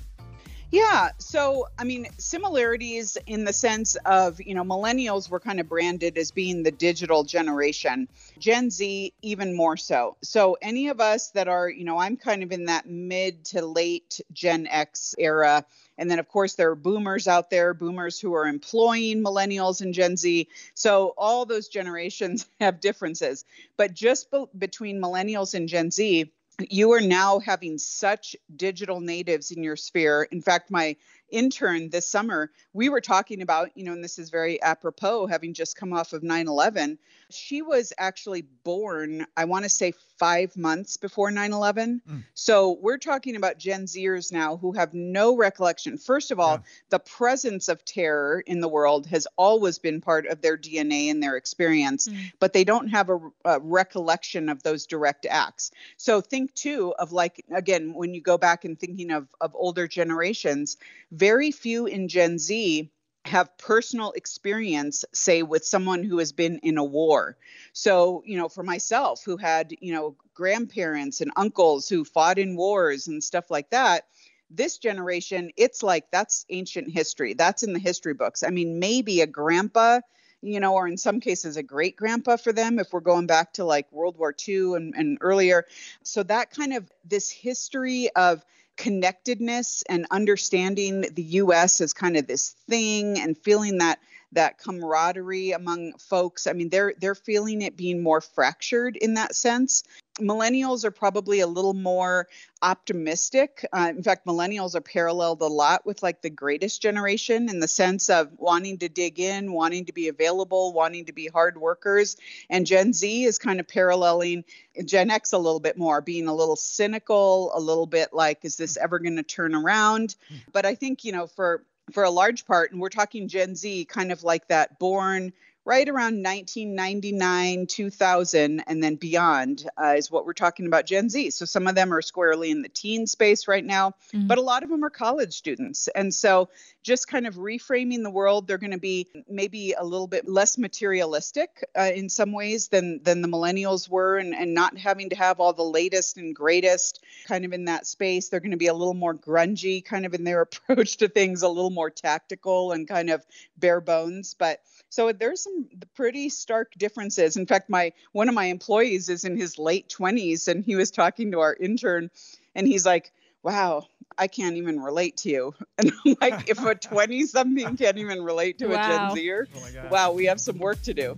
yeah. 0.72 1.10
So, 1.18 1.68
I 1.80 1.84
mean, 1.84 2.08
similarities 2.20 3.18
in 3.26 3.44
the 3.44 3.54
sense 3.54 3.96
of, 4.06 4.40
you 4.40 4.54
know, 4.54 4.64
millennials 4.64 5.30
were 5.30 5.40
kind 5.40 5.60
of 5.60 5.68
branded 5.68 6.18
as 6.18 6.30
being 6.32 6.62
the 6.62 6.72
digital 6.72 7.24
generation, 7.24 8.08
Gen 8.38 8.70
Z, 8.70 9.14
even 9.24 9.56
more 9.56 9.78
so. 9.78 10.18
So, 10.22 10.58
any 10.62 10.90
of 10.90 11.00
us 11.00 11.32
that 11.32 11.48
are, 11.48 11.70
you 11.70 11.86
know, 11.86 11.98
I'm 11.98 12.18
kind 12.18 12.44
of 12.44 12.52
in 12.52 12.66
that 12.66 12.88
mid 12.88 13.46
to 13.46 13.66
late 13.66 14.22
Gen 14.32 14.68
X 14.68 15.16
era. 15.18 15.66
And 15.98 16.10
then, 16.10 16.20
of 16.20 16.30
course, 16.30 16.54
there 16.54 16.70
are 16.70 16.76
boomers 16.76 17.28
out 17.28 17.50
there, 17.50 17.74
boomers 17.74 18.20
who 18.20 18.34
are 18.34 18.48
employing 18.48 19.24
millennials 19.24 19.82
and 19.82 19.94
Gen 19.94 20.18
Z. 20.18 20.48
So, 20.76 21.14
all 21.18 21.46
those 21.46 21.68
generations 21.68 22.46
have 22.60 22.80
differences. 22.80 23.44
But 23.76 23.96
just 23.96 24.30
be- 24.30 24.46
between 24.58 25.02
millennials 25.02 25.56
and 25.56 25.68
Gen 25.68 25.90
Z, 25.90 26.32
you 26.70 26.92
are 26.92 27.02
now 27.02 27.40
having 27.40 27.78
such 27.78 28.36
digital 28.56 29.00
natives 29.00 29.52
in 29.52 29.64
your 29.64 29.76
sphere. 29.76 30.28
In 30.32 30.42
fact, 30.42 30.72
my 30.72 30.96
intern 31.32 31.90
this 31.90 32.08
summer, 32.08 32.52
we 32.74 32.90
were 32.90 33.02
talking 33.02 33.42
about, 33.42 33.70
you 33.76 33.84
know, 33.84 33.94
and 33.94 34.04
this 34.04 34.20
is 34.20 34.30
very 34.30 34.62
apropos, 34.62 35.28
having 35.28 35.54
just 35.54 35.76
come 35.76 35.94
off 35.94 36.14
of 36.14 36.24
9 36.24 36.48
11. 36.48 36.98
She 37.32 37.62
was 37.62 37.94
actually 37.98 38.44
born, 38.64 39.26
I 39.38 39.46
want 39.46 39.64
to 39.64 39.70
say 39.70 39.94
five 40.18 40.56
months 40.58 40.98
before 40.98 41.32
9 41.32 41.54
11. 41.54 42.02
Mm. 42.08 42.24
So 42.34 42.78
we're 42.82 42.98
talking 42.98 43.36
about 43.36 43.58
Gen 43.58 43.86
Zers 43.86 44.32
now 44.32 44.58
who 44.58 44.74
have 44.74 44.94
no 44.94 45.36
recollection. 45.36 45.98
First 45.98 46.32
of 46.32 46.40
all, 46.40 46.56
yeah. 46.56 46.62
the 46.90 47.00
presence 47.00 47.70
of 47.70 47.84
terror 47.86 48.44
in 48.46 48.60
the 48.60 48.68
world 48.68 49.08
has 49.08 49.28
always 49.38 49.80
been 49.80 50.02
part 50.02 50.28
of 50.28 50.42
their 50.42 50.58
DNA 50.58 51.10
and 51.10 51.24
their 51.24 51.38
experience, 51.38 52.08
mm. 52.08 52.32
but 52.40 52.54
they 52.54 52.64
don't 52.64 52.90
have 52.90 53.10
a, 53.10 53.20
a 53.46 53.60
recollection 53.60 54.50
of 54.50 54.62
those 54.64 54.86
direct 54.86 55.26
acts. 55.26 55.72
So 55.98 56.22
think 56.22 56.54
too 56.54 56.94
of 57.00 57.12
like, 57.12 57.46
again, 57.52 57.94
when 57.94 58.14
you 58.14 58.22
go 58.22 58.38
back 58.38 58.66
and 58.66 58.78
thinking 58.78 59.12
of, 59.12 59.28
of 59.40 59.56
older 59.56 59.88
generations, 59.88 60.78
very 61.20 61.52
few 61.52 61.86
in 61.86 62.08
Gen 62.08 62.40
Z 62.40 62.90
have 63.26 63.58
personal 63.58 64.14
experience 64.14 65.04
say 65.14 65.44
with 65.44 65.66
someone 65.66 66.02
who 66.04 66.18
has 66.20 66.32
been 66.32 66.60
in 66.60 66.78
a 66.78 66.84
war. 66.84 67.38
So 67.74 68.24
you 68.26 68.38
know 68.38 68.48
for 68.48 68.64
myself 68.64 69.24
who 69.26 69.36
had 69.36 69.76
you 69.82 69.94
know 69.94 70.16
grandparents 70.34 71.20
and 71.20 71.32
uncles 71.36 71.90
who 71.90 72.06
fought 72.06 72.40
in 72.40 72.56
wars 72.56 73.08
and 73.08 73.22
stuff 73.22 73.52
like 73.52 73.70
that 73.72 74.06
this 74.50 74.78
generation 74.80 75.52
it's 75.58 75.84
like 75.84 76.10
that's 76.10 76.46
ancient 76.50 76.90
history. 76.90 77.34
That's 77.34 77.62
in 77.64 77.74
the 77.74 77.80
history 77.80 78.14
books. 78.14 78.42
I 78.42 78.50
mean 78.50 78.80
maybe 78.80 79.20
a 79.22 79.28
grandpa 79.28 80.00
you 80.42 80.62
know 80.62 80.74
or 80.74 80.88
in 80.88 80.98
some 80.98 81.20
cases 81.20 81.58
a 81.58 81.64
great 81.64 81.98
grandpa 81.98 82.38
for 82.38 82.54
them 82.54 82.80
if 82.80 82.94
we're 82.94 83.02
going 83.02 83.28
back 83.28 83.52
to 83.54 83.66
like 83.66 83.92
world 83.92 84.18
war 84.18 84.34
ii 84.48 84.74
and, 84.74 84.96
and 84.96 85.18
earlier. 85.20 85.66
So 86.04 86.24
that 86.24 86.52
kind 86.52 86.74
of 86.74 86.90
this 87.04 87.30
history 87.30 88.10
of 88.16 88.44
connectedness 88.80 89.84
and 89.90 90.08
understanding 90.10 91.02
the 91.02 91.24
US 91.24 91.82
as 91.82 91.92
kind 91.92 92.16
of 92.16 92.26
this 92.28 92.56
thing 92.70 93.20
and 93.20 93.38
feeling 93.38 93.80
that 93.80 94.00
that 94.32 94.58
camaraderie 94.58 95.52
among 95.52 95.94
folks. 95.98 96.48
I 96.48 96.54
mean, 96.54 96.70
they're 96.70 96.94
they're 97.00 97.14
feeling 97.14 97.62
it 97.62 97.76
being 97.76 98.02
more 98.02 98.22
fractured 98.22 98.96
in 98.96 99.16
that 99.16 99.36
sense. 99.36 99.84
Millennials 100.20 100.84
are 100.84 100.92
probably 100.92 101.40
a 101.40 101.48
little 101.48 101.74
more 101.74 102.28
optimistic. 102.62 103.66
Uh, 103.72 103.92
in 103.96 104.04
fact, 104.04 104.26
millennials 104.26 104.76
are 104.76 104.82
paralleled 104.82 105.42
a 105.42 105.48
lot 105.48 105.86
with 105.86 106.04
like 106.04 106.22
the 106.22 106.30
greatest 106.30 106.82
generation 106.82 107.50
in 107.50 107.60
the 107.60 107.68
sense 107.68 108.10
of 108.10 108.30
wanting 108.38 108.78
to 108.80 108.90
dig 108.90 109.20
in, 109.20 109.52
wanting 109.52 109.86
to 109.86 109.94
be 109.94 110.08
available, 110.08 110.74
wanting 110.74 111.06
to 111.06 111.14
be 111.14 111.28
hard 111.28 111.58
workers. 111.58 112.18
And 112.50 112.66
Gen 112.66 112.94
Z 112.94 113.24
is 113.24 113.38
kind 113.38 113.60
of 113.60 113.68
paralleling 113.68 114.44
Gen 114.86 115.10
X 115.10 115.34
a 115.34 115.38
little 115.38 115.60
bit 115.60 115.78
more, 115.78 116.02
being 116.02 116.28
a 116.28 116.36
little 116.36 116.56
cynical, 116.56 117.52
a 117.56 117.60
little 117.60 117.88
bit 117.88 118.14
like, 118.14 118.40
is 118.44 118.58
this 118.58 118.78
ever 118.78 119.00
going 119.00 119.18
to 119.18 119.24
turn 119.24 119.56
around? 119.56 120.16
Hmm. 120.28 120.36
But 120.52 120.66
I 120.66 120.76
think, 120.76 121.04
you 121.04 121.12
know, 121.12 121.28
for 121.28 121.64
for 121.92 122.04
a 122.04 122.10
large 122.12 122.46
part, 122.46 122.72
and 122.72 122.80
we're 122.80 122.90
talking 122.90 123.28
Gen 123.28 123.56
Z, 123.56 123.86
kind 123.86 124.12
of 124.12 124.24
like 124.24 124.48
that 124.50 124.78
born 124.78 125.34
right 125.66 125.88
around 125.88 126.24
1999, 126.24 127.68
2000, 127.68 128.64
and 128.66 128.84
then 128.84 128.96
beyond 128.96 129.70
uh, 129.82 129.94
is 129.98 130.10
what 130.10 130.26
we're 130.26 130.34
talking 130.34 130.66
about 130.66 130.86
Gen 130.86 131.10
Z. 131.10 131.32
So 131.32 131.46
some 131.46 131.68
of 131.68 131.76
them 131.76 131.94
are 131.94 132.02
squarely 132.02 132.50
in 132.50 132.62
the 132.62 132.70
teen 132.70 133.06
space 133.08 133.48
right 133.48 133.64
now, 133.64 133.92
mm-hmm. 134.14 134.28
but 134.28 134.38
a 134.38 134.42
lot 134.42 134.64
of 134.64 134.70
them 134.70 134.84
are 134.84 134.90
college 134.90 135.34
students. 135.34 135.88
And 135.90 136.14
so 136.14 136.50
just 136.82 137.08
kind 137.08 137.28
of 137.28 137.36
reframing 137.36 138.04
the 138.04 138.10
world, 138.10 138.48
they're 138.48 138.58
going 138.58 138.72
to 138.72 138.80
be 138.80 139.08
maybe 139.30 139.74
a 139.74 139.84
little 139.84 140.08
bit 140.08 140.28
less 140.28 140.58
materialistic 140.58 141.64
uh, 141.78 141.92
in 141.94 142.10
some 142.10 142.32
ways 142.32 142.70
than 142.70 143.04
than 143.04 143.22
the 143.22 143.28
millennials 143.28 143.90
were, 143.90 144.18
and, 144.18 144.34
and 144.34 144.54
not 144.54 144.78
having 144.78 145.10
to 145.10 145.16
have 145.16 145.40
all 145.40 145.54
the 145.54 145.62
latest 145.62 146.18
and 146.18 146.36
greatest 146.36 147.04
kind 147.28 147.46
of 147.46 147.54
in 147.54 147.66
that 147.66 147.86
space. 147.86 148.30
They're 148.30 148.40
going 148.40 148.52
to 148.52 148.58
be 148.58 148.68
a 148.68 148.74
little 148.74 148.94
more 148.94 149.14
grungy 149.14 149.84
kind 149.84 150.06
of 150.06 150.14
in 150.14 150.24
their 150.24 150.42
approach 150.50 150.98
to 150.98 151.10
things, 151.10 151.42
a 151.44 151.50
little 151.50 151.70
more 151.70 151.90
tactical 151.90 152.72
and 152.72 152.88
kind 152.88 153.10
of 153.10 153.26
bare 153.58 153.82
bones. 153.82 154.34
But 154.34 154.62
so 154.90 155.12
there's 155.12 155.46
some 155.50 155.68
pretty 155.96 156.30
stark 156.30 156.74
differences. 156.78 157.38
In 157.38 157.46
fact, 157.46 157.70
my 157.70 157.94
one 158.12 158.30
of 158.30 158.36
my 158.36 158.46
employees 158.46 159.10
is 159.10 159.24
in 159.24 159.38
his 159.38 159.58
late 159.58 159.90
20s 159.90 160.48
and 160.48 160.64
he 160.64 160.76
was 160.76 160.92
talking 160.92 161.32
to 161.32 161.40
our 161.40 161.56
intern 161.60 162.10
and 162.56 162.68
he's 162.68 162.86
like, 162.86 163.12
"Wow, 163.44 163.88
I 164.18 164.28
can't 164.28 164.56
even 164.56 164.82
relate 164.82 165.18
to 165.18 165.30
you." 165.30 165.54
And 165.78 165.92
I'm 166.06 166.16
like, 166.22 166.50
if 166.50 166.64
a 166.64 166.76
20 166.76 167.26
something 167.26 167.78
can't 167.78 167.98
even 167.98 168.24
relate 168.24 168.60
to 168.60 168.68
wow. 168.68 169.12
a 169.12 169.16
Gen 169.16 169.24
Zer, 169.24 169.48
oh 169.56 169.90
wow, 169.90 170.12
we 170.12 170.26
have 170.26 170.42
some 170.42 170.58
work 170.58 170.82
to 170.84 170.94
do. 170.94 171.16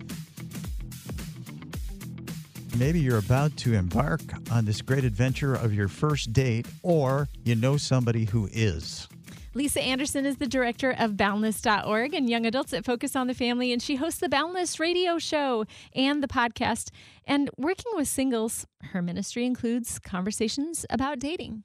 Maybe 2.77 2.99
you're 2.99 3.19
about 3.19 3.57
to 3.57 3.73
embark 3.73 4.21
on 4.49 4.65
this 4.65 4.81
great 4.81 5.03
adventure 5.03 5.53
of 5.53 5.73
your 5.73 5.89
first 5.89 6.31
date, 6.31 6.67
or 6.83 7.27
you 7.43 7.55
know 7.55 7.77
somebody 7.77 8.25
who 8.25 8.47
is. 8.51 9.07
Lisa 9.53 9.81
Anderson 9.81 10.25
is 10.25 10.37
the 10.37 10.47
director 10.47 10.95
of 10.97 11.17
Boundless.org 11.17 12.13
and 12.13 12.29
young 12.29 12.45
adults 12.45 12.71
that 12.71 12.85
focus 12.85 13.17
on 13.17 13.27
the 13.27 13.33
family, 13.33 13.73
and 13.73 13.81
she 13.81 13.97
hosts 13.97 14.21
the 14.21 14.29
Boundless 14.29 14.79
radio 14.79 15.19
show 15.19 15.65
and 15.93 16.23
the 16.23 16.27
podcast. 16.27 16.89
And 17.25 17.49
working 17.57 17.91
with 17.95 18.07
singles, 18.07 18.65
her 18.81 19.01
ministry 19.01 19.45
includes 19.45 19.99
conversations 19.99 20.85
about 20.89 21.19
dating. 21.19 21.63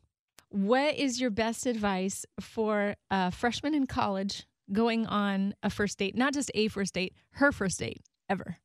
What 0.48 0.96
is 0.96 1.20
your 1.20 1.30
best 1.30 1.64
advice 1.64 2.26
for 2.40 2.96
a 3.10 3.30
freshman 3.30 3.74
in 3.74 3.86
college 3.86 4.46
going 4.72 5.06
on 5.06 5.54
a 5.62 5.70
first 5.70 5.98
date? 5.98 6.16
Not 6.16 6.34
just 6.34 6.50
a 6.54 6.66
first 6.66 6.94
date, 6.94 7.14
her 7.34 7.52
first 7.52 7.78
date 7.78 8.02
ever. 8.28 8.56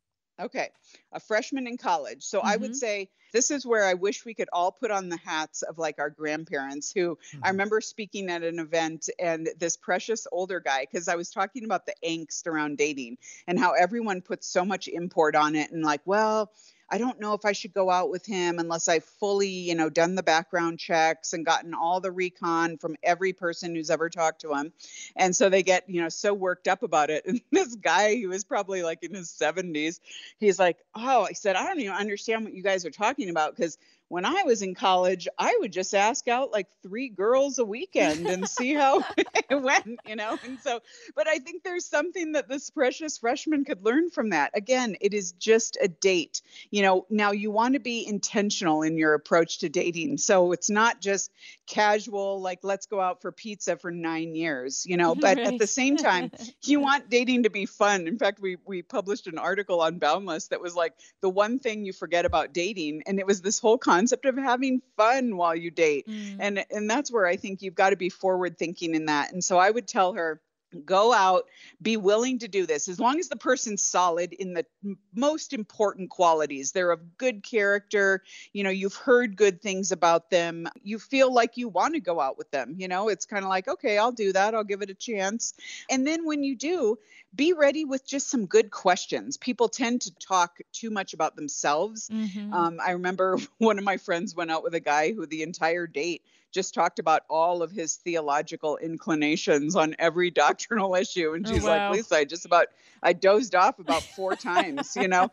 Okay. 0.41 0.69
A 1.13 1.19
freshman 1.19 1.67
in 1.67 1.77
college. 1.77 2.23
So 2.23 2.39
mm-hmm. 2.39 2.47
I 2.47 2.57
would 2.57 2.71
mm-hmm. 2.71 2.75
say 2.75 3.09
this 3.33 3.51
is 3.51 3.65
where 3.65 3.85
I 3.85 3.93
wish 3.93 4.25
we 4.25 4.33
could 4.33 4.49
all 4.51 4.71
put 4.71 4.91
on 4.91 5.09
the 5.09 5.17
hats 5.17 5.61
of 5.61 5.77
like 5.77 5.99
our 5.99 6.09
grandparents 6.09 6.91
who 6.91 7.15
mm-hmm. 7.15 7.39
I 7.43 7.49
remember 7.49 7.79
speaking 7.81 8.29
at 8.29 8.43
an 8.43 8.59
event 8.59 9.09
and 9.19 9.49
this 9.57 9.77
precious 9.77 10.27
older 10.31 10.59
guy, 10.59 10.87
because 10.89 11.07
I 11.07 11.15
was 11.15 11.29
talking 11.29 11.63
about 11.63 11.85
the 11.85 11.95
angst 12.03 12.47
around 12.47 12.77
dating 12.77 13.17
and 13.47 13.59
how 13.59 13.71
everyone 13.73 14.21
puts 14.21 14.47
so 14.47 14.65
much 14.65 14.87
import 14.87 15.35
on 15.35 15.55
it 15.55 15.71
and 15.71 15.83
like, 15.83 16.01
well, 16.05 16.51
I 16.91 16.97
don't 16.97 17.21
know 17.21 17.33
if 17.33 17.45
I 17.45 17.53
should 17.53 17.73
go 17.73 17.89
out 17.89 18.09
with 18.09 18.25
him 18.25 18.59
unless 18.59 18.89
I've 18.89 19.05
fully, 19.05 19.47
you 19.47 19.75
know, 19.75 19.89
done 19.89 20.15
the 20.15 20.23
background 20.23 20.77
checks 20.77 21.31
and 21.31 21.45
gotten 21.45 21.73
all 21.73 22.01
the 22.01 22.11
recon 22.11 22.77
from 22.77 22.97
every 23.01 23.31
person 23.31 23.73
who's 23.73 23.89
ever 23.89 24.09
talked 24.09 24.41
to 24.41 24.53
him. 24.53 24.73
And 25.15 25.33
so 25.33 25.49
they 25.49 25.63
get, 25.63 25.89
you 25.89 26.01
know, 26.01 26.09
so 26.09 26.33
worked 26.33 26.67
up 26.67 26.83
about 26.83 27.09
it. 27.09 27.25
And 27.31 27.39
this 27.49 27.75
guy, 27.75 28.15
he 28.15 28.27
was 28.27 28.43
probably 28.43 28.83
like 28.83 29.03
in 29.03 29.13
his 29.13 29.29
70s, 29.29 30.01
he's 30.37 30.59
like, 30.59 30.77
Oh, 30.93 31.23
I 31.23 31.31
said, 31.31 31.55
I 31.55 31.65
don't 31.65 31.79
even 31.79 31.93
understand 31.93 32.43
what 32.43 32.53
you 32.53 32.61
guys 32.61 32.85
are 32.85 32.91
talking 32.91 33.29
about 33.29 33.55
because 33.55 33.77
when 34.11 34.25
I 34.25 34.43
was 34.43 34.61
in 34.61 34.75
college, 34.75 35.29
I 35.39 35.55
would 35.61 35.71
just 35.71 35.95
ask 35.95 36.27
out 36.27 36.51
like 36.51 36.67
three 36.83 37.07
girls 37.07 37.59
a 37.59 37.63
weekend 37.63 38.27
and 38.27 38.47
see 38.47 38.73
how 38.73 39.05
it 39.17 39.61
went, 39.61 40.01
you 40.05 40.17
know? 40.17 40.37
And 40.43 40.59
so, 40.59 40.81
but 41.15 41.29
I 41.29 41.39
think 41.39 41.63
there's 41.63 41.85
something 41.85 42.33
that 42.33 42.49
this 42.49 42.69
precious 42.71 43.17
freshman 43.17 43.63
could 43.63 43.85
learn 43.85 44.09
from 44.09 44.31
that. 44.31 44.51
Again, 44.53 44.97
it 44.99 45.13
is 45.13 45.31
just 45.31 45.77
a 45.81 45.87
date. 45.87 46.41
You 46.71 46.81
know, 46.81 47.05
now 47.09 47.31
you 47.31 47.51
want 47.51 47.75
to 47.75 47.79
be 47.79 48.05
intentional 48.05 48.81
in 48.81 48.97
your 48.97 49.13
approach 49.13 49.59
to 49.59 49.69
dating. 49.69 50.17
So 50.17 50.51
it's 50.51 50.69
not 50.69 50.99
just 50.99 51.31
casual, 51.65 52.41
like, 52.41 52.59
let's 52.63 52.87
go 52.87 52.99
out 52.99 53.21
for 53.21 53.31
pizza 53.31 53.77
for 53.77 53.91
nine 53.91 54.35
years, 54.35 54.85
you 54.85 54.97
know, 54.97 55.15
but 55.15 55.37
right. 55.37 55.47
at 55.47 55.57
the 55.57 55.67
same 55.67 55.95
time, 55.95 56.31
you 56.63 56.81
want 56.81 57.09
dating 57.09 57.43
to 57.43 57.49
be 57.49 57.65
fun. 57.65 58.07
In 58.07 58.17
fact, 58.17 58.41
we, 58.41 58.57
we 58.65 58.81
published 58.81 59.27
an 59.27 59.37
article 59.37 59.79
on 59.79 59.99
Boundless 59.99 60.49
that 60.49 60.59
was 60.59 60.75
like 60.75 60.95
the 61.21 61.29
one 61.29 61.59
thing 61.59 61.85
you 61.85 61.93
forget 61.93 62.25
about 62.25 62.53
dating. 62.53 63.03
And 63.07 63.17
it 63.17 63.25
was 63.25 63.41
this 63.41 63.57
whole 63.57 63.77
concept 63.77 64.00
concept 64.01 64.25
of 64.25 64.37
having 64.37 64.81
fun 64.97 65.37
while 65.37 65.55
you 65.55 65.71
date. 65.71 66.07
Mm. 66.07 66.37
And 66.39 66.65
and 66.71 66.89
that's 66.89 67.11
where 67.11 67.25
I 67.25 67.35
think 67.35 67.61
you've 67.61 67.75
got 67.75 67.91
to 67.91 67.95
be 67.95 68.09
forward 68.09 68.57
thinking 68.57 68.95
in 68.95 69.05
that. 69.05 69.31
And 69.31 69.43
so 69.43 69.57
I 69.57 69.69
would 69.69 69.87
tell 69.87 70.13
her 70.13 70.41
go 70.85 71.11
out 71.11 71.43
be 71.81 71.97
willing 71.97 72.39
to 72.39 72.47
do 72.47 72.65
this. 72.65 72.87
As 72.87 72.97
long 72.97 73.19
as 73.19 73.27
the 73.27 73.35
person's 73.35 73.83
solid 73.83 74.31
in 74.31 74.53
the 74.53 74.65
most 75.13 75.51
important 75.51 76.09
qualities. 76.09 76.71
They're 76.71 76.91
of 76.91 77.17
good 77.17 77.43
character. 77.43 78.23
You 78.53 78.63
know 78.63 78.69
you've 78.69 78.95
heard 78.95 79.35
good 79.35 79.61
things 79.61 79.91
about 79.91 80.29
them. 80.29 80.67
You 80.81 80.97
feel 80.97 81.33
like 81.33 81.57
you 81.57 81.67
want 81.67 81.95
to 81.95 81.99
go 81.99 82.19
out 82.19 82.37
with 82.37 82.49
them 82.51 82.75
you 82.77 82.87
know? 82.87 83.09
It's 83.09 83.25
kind 83.25 83.43
of 83.43 83.49
like 83.49 83.67
okay 83.67 83.97
i'll 83.97 84.13
do 84.13 84.33
that. 84.33 84.55
I'll 84.55 84.63
give 84.63 84.81
it 84.81 84.89
a 84.89 84.95
chance. 84.95 85.53
And 85.89 86.07
then 86.07 86.25
when 86.25 86.41
you 86.43 86.55
do 86.55 86.97
be 87.35 87.53
ready 87.53 87.85
with 87.85 88.05
just 88.05 88.29
some 88.29 88.45
good 88.45 88.71
questions 88.71 89.37
people 89.37 89.69
tend 89.69 90.01
to 90.01 90.11
talk 90.15 90.59
too 90.71 90.89
much 90.89 91.13
about 91.13 91.35
themselves 91.35 92.09
mm-hmm. 92.09 92.53
um, 92.53 92.79
i 92.85 92.91
remember 92.91 93.37
one 93.57 93.77
of 93.77 93.83
my 93.83 93.97
friends 93.97 94.35
went 94.35 94.51
out 94.51 94.63
with 94.63 94.73
a 94.73 94.79
guy 94.79 95.13
who 95.13 95.25
the 95.25 95.43
entire 95.43 95.87
date 95.87 96.23
just 96.51 96.73
talked 96.73 96.99
about 96.99 97.23
all 97.29 97.63
of 97.63 97.71
his 97.71 97.95
theological 97.95 98.77
inclinations 98.77 99.75
on 99.75 99.95
every 99.97 100.29
doctrinal 100.31 100.95
issue. 100.95 101.33
And 101.33 101.47
oh, 101.47 101.51
she's 101.51 101.63
oh, 101.65 101.69
wow. 101.69 101.89
like, 101.89 101.97
Lisa, 101.97 102.15
I 102.17 102.25
just 102.25 102.45
about 102.45 102.67
I 103.01 103.13
dozed 103.13 103.55
off 103.55 103.79
about 103.79 104.03
four 104.03 104.35
times, 104.35 104.95
you 104.95 105.07
know? 105.07 105.31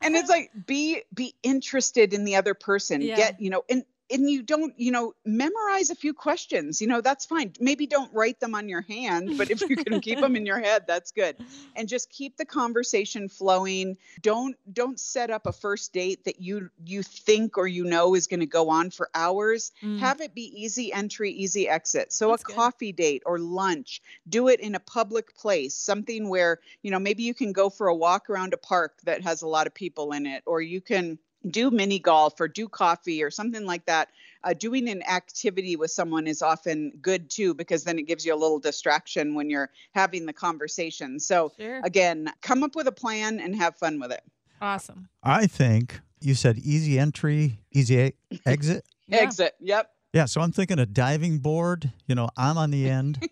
And 0.00 0.16
it's 0.16 0.30
like 0.30 0.50
be 0.66 1.02
be 1.12 1.34
interested 1.42 2.14
in 2.14 2.24
the 2.24 2.36
other 2.36 2.54
person. 2.54 3.02
Yeah. 3.02 3.16
Get, 3.16 3.40
you 3.40 3.50
know, 3.50 3.64
and 3.68 3.84
and 4.12 4.30
you 4.30 4.42
don't 4.42 4.78
you 4.78 4.92
know 4.92 5.14
memorize 5.24 5.90
a 5.90 5.94
few 5.94 6.12
questions 6.12 6.80
you 6.80 6.86
know 6.86 7.00
that's 7.00 7.24
fine. 7.24 7.52
Maybe 7.60 7.86
don't 7.86 8.12
write 8.12 8.40
them 8.40 8.54
on 8.54 8.68
your 8.68 8.82
hand 8.82 9.36
but 9.38 9.50
if 9.50 9.60
you 9.62 9.76
can 9.76 10.00
keep 10.00 10.20
them 10.20 10.36
in 10.36 10.46
your 10.46 10.60
head 10.60 10.84
that's 10.86 11.12
good. 11.12 11.36
And 11.74 11.88
just 11.88 12.10
keep 12.10 12.36
the 12.36 12.44
conversation 12.44 13.28
flowing. 13.28 13.96
Don't 14.20 14.56
don't 14.72 15.00
set 15.00 15.30
up 15.30 15.46
a 15.46 15.52
first 15.52 15.92
date 15.92 16.24
that 16.24 16.40
you 16.40 16.70
you 16.84 17.02
think 17.02 17.56
or 17.56 17.66
you 17.66 17.84
know 17.84 18.14
is 18.14 18.26
going 18.26 18.40
to 18.40 18.46
go 18.46 18.68
on 18.68 18.90
for 18.90 19.08
hours. 19.14 19.72
Mm. 19.82 19.98
have 19.98 20.20
it 20.20 20.34
be 20.34 20.52
easy 20.62 20.92
entry 20.92 21.30
easy 21.30 21.68
exit. 21.68 22.12
So 22.12 22.28
that's 22.28 22.42
a 22.42 22.46
good. 22.46 22.56
coffee 22.56 22.92
date 22.92 23.22
or 23.24 23.38
lunch 23.38 24.02
do 24.28 24.48
it 24.48 24.60
in 24.60 24.74
a 24.74 24.80
public 24.80 25.34
place 25.34 25.74
something 25.74 26.28
where 26.28 26.60
you 26.82 26.90
know 26.90 26.98
maybe 26.98 27.22
you 27.22 27.34
can 27.34 27.52
go 27.52 27.70
for 27.70 27.88
a 27.88 27.94
walk 27.94 28.28
around 28.28 28.52
a 28.52 28.58
park 28.58 28.98
that 29.04 29.22
has 29.22 29.42
a 29.42 29.48
lot 29.48 29.66
of 29.66 29.74
people 29.74 30.12
in 30.12 30.26
it 30.26 30.42
or 30.46 30.60
you 30.60 30.80
can 30.80 31.18
do 31.50 31.70
mini 31.70 31.98
golf 31.98 32.40
or 32.40 32.48
do 32.48 32.68
coffee 32.68 33.22
or 33.22 33.30
something 33.30 33.64
like 33.64 33.84
that. 33.86 34.08
Uh, 34.44 34.52
doing 34.52 34.88
an 34.88 35.02
activity 35.04 35.76
with 35.76 35.90
someone 35.90 36.26
is 36.26 36.42
often 36.42 36.92
good 37.00 37.30
too 37.30 37.54
because 37.54 37.84
then 37.84 37.98
it 37.98 38.02
gives 38.02 38.26
you 38.26 38.34
a 38.34 38.36
little 38.36 38.58
distraction 38.58 39.34
when 39.34 39.48
you're 39.48 39.70
having 39.94 40.26
the 40.26 40.32
conversation. 40.32 41.20
So, 41.20 41.52
sure. 41.58 41.80
again, 41.84 42.32
come 42.42 42.64
up 42.64 42.74
with 42.74 42.88
a 42.88 42.92
plan 42.92 43.38
and 43.38 43.54
have 43.54 43.76
fun 43.76 44.00
with 44.00 44.10
it. 44.10 44.22
Awesome. 44.60 45.08
I 45.22 45.46
think 45.46 46.00
you 46.20 46.34
said 46.34 46.58
easy 46.58 46.98
entry, 46.98 47.60
easy 47.72 48.00
a- 48.00 48.12
exit. 48.46 48.84
yeah. 49.06 49.18
Exit. 49.18 49.54
Yep. 49.60 49.90
Yeah. 50.12 50.24
So 50.24 50.40
I'm 50.40 50.52
thinking 50.52 50.78
a 50.78 50.86
diving 50.86 51.38
board. 51.38 51.92
You 52.06 52.14
know, 52.14 52.28
I'm 52.36 52.58
on 52.58 52.70
the 52.70 52.90
end. 52.90 53.28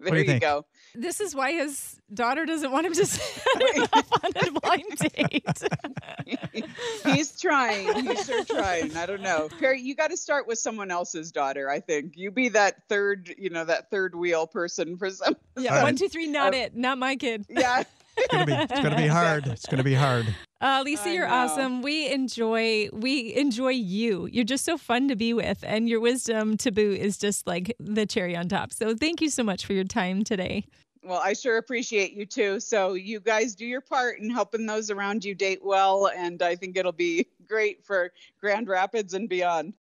there 0.00 0.16
you, 0.16 0.32
you 0.32 0.40
go. 0.40 0.64
This 0.98 1.20
is 1.20 1.34
why 1.34 1.52
his 1.52 2.00
daughter 2.12 2.44
doesn't 2.44 2.72
want 2.72 2.86
him 2.86 2.92
to 2.94 3.06
set 3.06 3.74
him 3.74 3.86
up 3.92 4.06
on 4.24 4.30
a 4.34 4.60
blind 4.60 4.98
date. 4.98 6.66
He's 7.04 7.40
trying. 7.40 8.04
He's 8.04 8.26
sure 8.26 8.44
trying. 8.44 8.96
I 8.96 9.06
don't 9.06 9.22
know. 9.22 9.48
Perry, 9.60 9.80
you 9.80 9.94
got 9.94 10.10
to 10.10 10.16
start 10.16 10.46
with 10.46 10.58
someone 10.58 10.90
else's 10.90 11.30
daughter, 11.30 11.70
I 11.70 11.80
think. 11.80 12.16
You 12.16 12.30
be 12.30 12.48
that 12.50 12.82
third, 12.88 13.32
you 13.38 13.50
know, 13.50 13.64
that 13.64 13.90
third 13.90 14.14
wheel 14.14 14.46
person 14.46 14.96
for 14.96 15.10
some. 15.10 15.36
Yeah, 15.58 15.74
right. 15.74 15.82
one, 15.82 15.96
two, 15.96 16.08
three, 16.08 16.28
not 16.28 16.54
uh, 16.54 16.58
it. 16.58 16.76
Not 16.76 16.98
my 16.98 17.16
kid. 17.16 17.44
Yeah. 17.48 17.82
It's 18.16 18.28
gonna 18.28 18.46
be 18.46 18.52
it's 18.52 18.80
gonna 18.80 18.96
be 18.96 19.08
hard. 19.08 19.46
It's 19.48 19.66
gonna 19.66 19.82
be 19.82 19.94
hard. 19.94 20.26
Uh, 20.60 20.82
Lisa, 20.84 21.12
you're 21.12 21.26
awesome. 21.26 21.82
We 21.82 22.08
enjoy 22.08 22.88
we 22.92 23.34
enjoy 23.34 23.70
you. 23.70 24.28
You're 24.30 24.44
just 24.44 24.64
so 24.64 24.76
fun 24.76 25.08
to 25.08 25.16
be 25.16 25.32
with, 25.32 25.64
and 25.64 25.88
your 25.88 26.00
wisdom 26.00 26.56
to 26.58 26.70
boot 26.70 27.00
is 27.00 27.18
just 27.18 27.46
like 27.46 27.74
the 27.80 28.06
cherry 28.06 28.36
on 28.36 28.48
top. 28.48 28.72
So 28.72 28.94
thank 28.94 29.20
you 29.20 29.30
so 29.30 29.42
much 29.42 29.66
for 29.66 29.72
your 29.72 29.84
time 29.84 30.22
today. 30.24 30.64
Well, 31.02 31.20
I 31.22 31.32
sure 31.32 31.58
appreciate 31.58 32.12
you 32.12 32.26
too. 32.26 32.60
So 32.60 32.94
you 32.94 33.20
guys 33.20 33.54
do 33.54 33.64
your 33.66 33.80
part 33.80 34.18
in 34.18 34.30
helping 34.30 34.66
those 34.66 34.90
around 34.90 35.24
you 35.24 35.34
date 35.34 35.60
well, 35.64 36.08
and 36.08 36.42
I 36.42 36.56
think 36.56 36.76
it'll 36.76 36.92
be 36.92 37.26
great 37.46 37.84
for 37.84 38.12
Grand 38.40 38.68
Rapids 38.68 39.14
and 39.14 39.28
beyond. 39.28 39.74